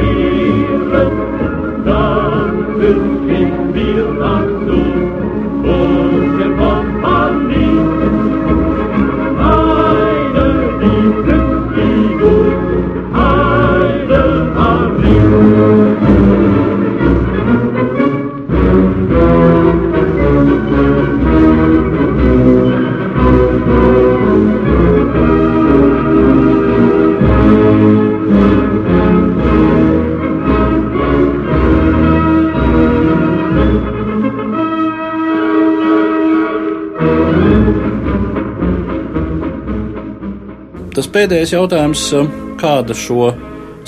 Tas 0.05 0.74
pēdējais 41.25 41.55
jautājums, 41.55 42.01
kāda 42.61 42.93
šo 42.93 43.31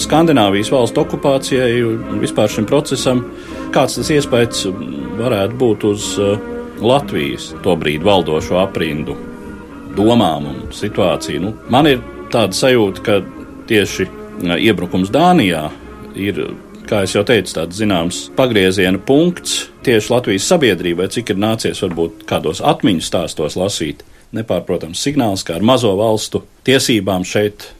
Skandināvijas 0.01 0.71
valstu 0.73 1.03
okupācijai 1.03 1.83
un 1.85 2.21
vispār 2.23 2.49
šim 2.49 2.65
procesam, 2.69 3.21
kāds 3.75 3.99
tas 3.99 4.09
iespējas 4.15 4.63
varētu 5.19 5.59
būt 5.61 5.85
uz 5.85 6.07
Latvijas 6.81 7.51
tobrīd 7.65 8.05
valdošo 8.09 8.57
aprindu 8.63 9.19
domām 9.99 10.49
un 10.49 10.59
situāciju. 10.73 11.43
Nu, 11.45 11.53
man 11.73 11.91
ir 11.91 12.01
tāda 12.33 12.57
sajūta, 12.57 13.05
ka 13.05 13.21
tieši 13.69 14.09
iebrukums 14.57 15.13
Dānijā 15.13 15.67
ir, 16.17 16.41
kā 16.89 17.05
jau 17.05 17.25
teicu, 17.29 17.53
tāds 17.59 17.81
zināms 17.83 18.27
pagrieziena 18.37 18.97
punkts 18.97 19.67
tieši 19.85 20.13
Latvijas 20.15 20.49
sabiedrībai, 20.55 21.13
cik 21.13 21.37
ir 21.37 21.45
nācies 21.45 21.85
varbūt 21.85 22.25
kādos 22.29 22.65
atmiņu 22.65 23.05
stāstos 23.05 23.61
lasīt 23.61 24.07
nepārprotams 24.35 25.03
signāls, 25.03 25.45
ka 25.47 25.57
ar 25.59 25.65
mazo 25.67 25.93
valstu 25.99 26.43
tiesībām 26.67 27.25
šeit 27.27 27.71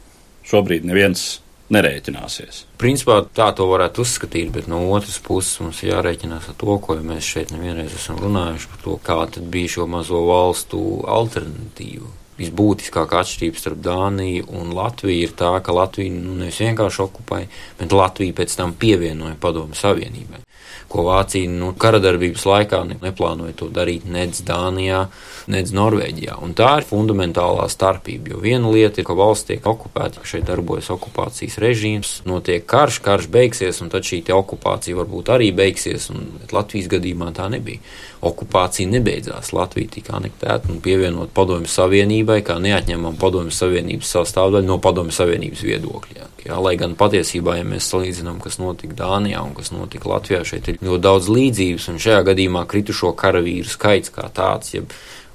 šobrīd 0.47 0.87
neviens 0.87 1.39
nerēķināsies. 1.73 2.61
Principā 2.79 3.19
tā 3.35 3.49
to 3.55 3.67
varētu 3.67 4.05
uzskatīt, 4.05 4.51
bet 4.55 4.69
no 4.71 4.85
otras 4.95 5.17
puses 5.23 5.59
mums 5.59 5.83
jārēķinās 5.83 6.47
ar 6.51 6.55
to, 6.61 6.77
ko 6.83 6.95
mēs 7.03 7.27
šeit 7.27 7.51
nevienreiz 7.51 7.97
esam 7.97 8.21
runājuši 8.23 8.71
par 8.71 8.85
to, 8.85 8.95
kāda 9.03 9.43
bija 9.43 9.75
šo 9.75 9.89
mazo 9.91 10.23
valstu 10.29 10.79
alternatīva. 11.03 12.13
Visbūtiskākā 12.37 13.23
atšķirība 13.23 13.59
starp 13.59 13.79
Dāniju 13.81 14.45
un 14.59 14.69
Latviju 14.77 15.25
ir 15.25 15.31
tā, 15.35 15.55
ka 15.65 15.73
Latvija 15.73 16.13
nu, 16.13 16.37
nevis 16.37 16.61
vienkārši 16.61 17.01
okupēja, 17.07 17.49
bet 17.79 17.95
Latvija 17.97 18.35
pēc 18.37 18.53
tam 18.59 18.75
pievienoja 18.77 19.39
Padomu 19.41 19.75
Savienībai 19.75 20.45
ko 20.91 21.03
Vācija 21.07 21.49
nu, 21.51 21.73
karadarbības 21.79 22.45
laikā 22.47 22.81
neplānoja 22.89 23.55
to 23.59 23.67
darīt 23.73 24.07
nec 24.09 24.39
Dānijā, 24.47 25.05
nec 25.51 25.71
Norvēģijā. 25.75 26.37
Un 26.43 26.53
tā 26.57 26.77
ir 26.81 26.87
fundamentālā 26.87 27.67
starpība. 27.71 28.33
Jo 28.33 28.41
viena 28.43 28.71
lieta 28.71 29.01
ir, 29.01 29.07
ka 29.07 29.15
valsts 29.17 29.49
tiek 29.51 29.67
okupēta, 29.67 30.21
ka 30.21 30.29
šeit 30.29 30.47
darbojas 30.47 30.89
okupācijas 30.95 31.59
režīms, 31.63 32.13
notiek 32.27 32.65
karš, 32.67 33.01
karš 33.05 33.29
beigsies, 33.33 33.81
un 33.83 33.91
tad 33.93 34.07
šī 34.07 34.23
okupācija 34.35 34.97
varbūt 34.97 35.33
arī 35.35 35.51
beigsies. 35.55 36.09
Latvijas 36.51 36.91
gadījumā 36.91 37.31
tā 37.35 37.49
nebija. 37.51 37.83
Okupācija 38.27 38.89
nebeidzās. 38.89 39.53
Latvija 39.53 39.91
tika 39.97 40.17
anektēta 40.17 40.71
un 40.71 40.81
pievienot 40.83 41.33
Padomju 41.35 41.69
Savienībai, 41.71 42.41
kā 42.47 42.57
neatņemama 42.63 43.19
Padomju 43.21 43.53
Savienības 43.55 44.15
sastāvdaļa 44.17 44.67
no 44.67 44.79
Padomju 44.83 45.15
Savienības 45.15 45.63
viedokļa. 45.67 46.31
Jā, 46.47 46.55
lai 46.63 46.77
gan 46.79 46.93
patiesībā, 46.95 47.57
ja 47.59 47.67
mēs 47.67 47.89
salīdzinām, 47.91 48.39
kas 48.39 48.55
notika 48.61 48.95
Dānijā 48.95 49.41
un 49.43 49.51
kas 49.57 49.73
notika 49.75 50.13
Latvijā, 50.13 50.45
šeit 50.47 50.69
ir 50.71 50.77
ļoti 50.79 51.03
daudz 51.03 51.27
līdzības, 51.33 51.87
un 51.91 51.97
šajā 51.99 52.21
gadījumā 52.29 52.63
kritušo 52.71 53.11
karavīru 53.19 53.67
skaits 53.67 54.13
kā 54.15 54.29
tāds, 54.31 54.71
ja 54.77 54.85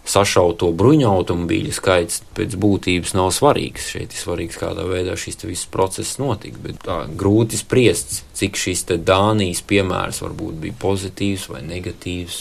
sašauto 0.08 0.70
bruņu 0.74 1.06
automobīļu 1.06 1.74
skaits 1.76 2.22
pēc 2.34 2.56
būtības 2.58 3.14
nav 3.14 3.30
svarīgs. 3.34 3.90
Šeit 3.94 4.14
ir 4.14 4.18
svarīgs, 4.18 4.58
kādā 4.58 4.86
veidā 4.88 5.14
šis 5.18 5.44
viss 5.44 5.68
process 5.70 6.18
notika. 6.18 6.58
Bet 6.64 6.80
tā 6.86 6.98
grūti 7.06 7.60
spriest, 7.60 8.22
cik 8.38 8.58
šis 8.58 8.86
Dānijas 8.92 9.62
piemērs 9.68 10.22
varbūt 10.24 10.58
bija 10.64 10.78
pozitīvs 10.82 11.48
vai 11.52 11.62
negatīvs, 11.68 12.40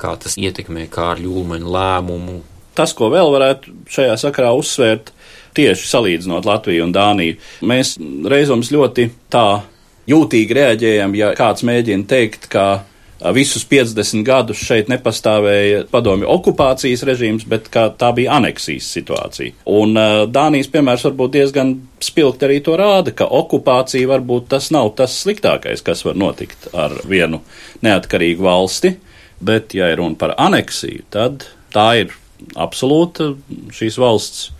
kā 0.00 0.14
tas 0.20 0.36
ietekmē 0.36 0.88
Kārļa 0.92 1.32
Ulmaņa 1.32 1.74
lēmumu. 1.78 2.40
Tas, 2.76 2.92
ko 2.94 3.08
vēl 3.10 3.32
varētu 3.34 3.72
šajā 3.90 4.18
sakarā 4.20 4.52
uzsvērt, 4.54 5.14
tieši 5.58 5.90
salīdzinot 5.90 6.46
Latviju 6.48 6.86
un 6.86 6.94
Dāniju. 6.94 7.38
Mēs 7.66 7.96
reizēm 8.00 8.62
ļoti 8.62 9.10
tā 9.32 9.48
jūtīgi 10.08 10.56
reaģējam, 10.56 11.16
ja 11.18 11.32
kāds 11.36 11.66
mēģina 11.66 12.08
teikt, 12.08 12.48
ka 12.52 12.68
visus 13.34 13.64
50 13.66 14.22
gadus 14.26 14.60
šeit 14.62 14.90
nepastāvēja 14.90 15.84
padomju 15.90 16.28
okupācijas 16.30 17.02
režīms, 17.06 17.46
bet 17.50 17.66
tā 17.72 18.10
bija 18.14 18.36
aneksijas 18.38 18.90
situācija. 18.94 19.56
Un 19.74 19.98
Dānijas 20.30 20.70
piemērs 20.70 21.06
varbūt 21.08 21.34
diezgan 21.34 21.74
spilgti 22.04 22.46
arī 22.46 22.60
to 22.64 22.76
rāda, 22.78 23.14
ka 23.18 23.26
okupācija 23.26 24.10
varbūt 24.12 24.48
tas 24.54 24.70
nav 24.74 24.92
tas 24.98 25.18
sliktākais, 25.24 25.82
kas 25.82 26.04
var 26.06 26.18
notikt 26.18 26.70
ar 26.72 26.94
vienu 27.10 27.42
neatkarīgu 27.82 28.46
valsti, 28.46 28.94
bet 29.42 29.74
ja 29.74 29.90
ir 29.90 29.98
runa 29.98 30.18
par 30.18 30.36
aneksiju, 30.38 31.08
tad 31.10 31.48
tā 31.74 31.88
ir 32.04 32.14
absolūta 32.54 33.32
šīs 33.74 33.98
valsts 33.98 34.52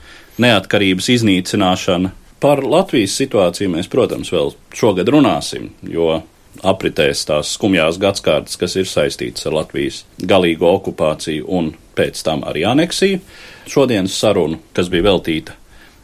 neatkarības 0.42 1.10
iznīcināšana. 1.16 2.14
Par 2.38 2.62
Latvijas 2.62 3.16
situāciju 3.18 3.72
mēs, 3.74 3.90
protams, 3.90 4.30
vēl 4.30 4.52
šogad 4.78 5.10
runāsim, 5.10 5.72
jo 5.82 6.20
apritēs 6.66 7.24
tās 7.28 7.52
skumjās 7.56 7.98
gadsimtas, 8.02 8.58
kas 8.58 8.76
ir 8.78 8.88
saistītas 8.88 9.46
ar 9.48 9.58
Latvijas 9.58 10.04
galīgo 10.18 10.70
okupāciju 10.78 11.46
un 11.58 11.72
pēc 11.98 12.22
tam 12.26 12.44
arī 12.46 12.64
aneksiju. 12.68 13.20
Šodienas 13.68 14.16
saruna, 14.18 14.58
kas 14.72 14.90
bija 14.92 15.10
veltīta 15.10 15.58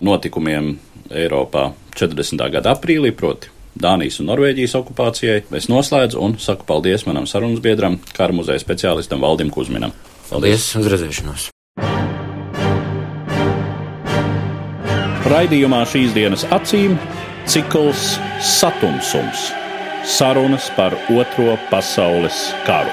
notikumiem 0.05 0.75
Eiropā 1.15 1.71
40. 1.95 2.49
gada 2.51 2.75
aprīlī, 2.75 3.15
proti 3.15 3.53
Dānijas 3.75 4.21
un 4.23 4.31
Norvēģijas 4.31 4.77
okupācijai, 4.79 5.41
es 5.59 5.67
noslēdzu 5.71 6.21
un 6.23 6.37
saku 6.43 6.67
paldies 6.69 7.07
manam 7.09 7.27
sarunas 7.31 7.63
biedram, 7.65 7.99
kara 8.15 8.37
muzeja 8.37 8.63
speciālistam 8.63 9.25
Valdim 9.25 9.51
Kuzminam. 9.55 9.97
Paldies, 10.31 10.71
paldies 10.77 11.27
uz 11.27 11.51
Raidījumā 15.25 15.79
šīs 15.89 16.13
dienas 16.13 16.43
acīm 16.53 16.99
cikls 17.49 18.19
Satumsums- 18.45 19.47
sarunas 20.17 20.69
par 20.77 20.93
Otro 21.09 21.57
pasaules 21.71 22.51
karu. 22.67 22.93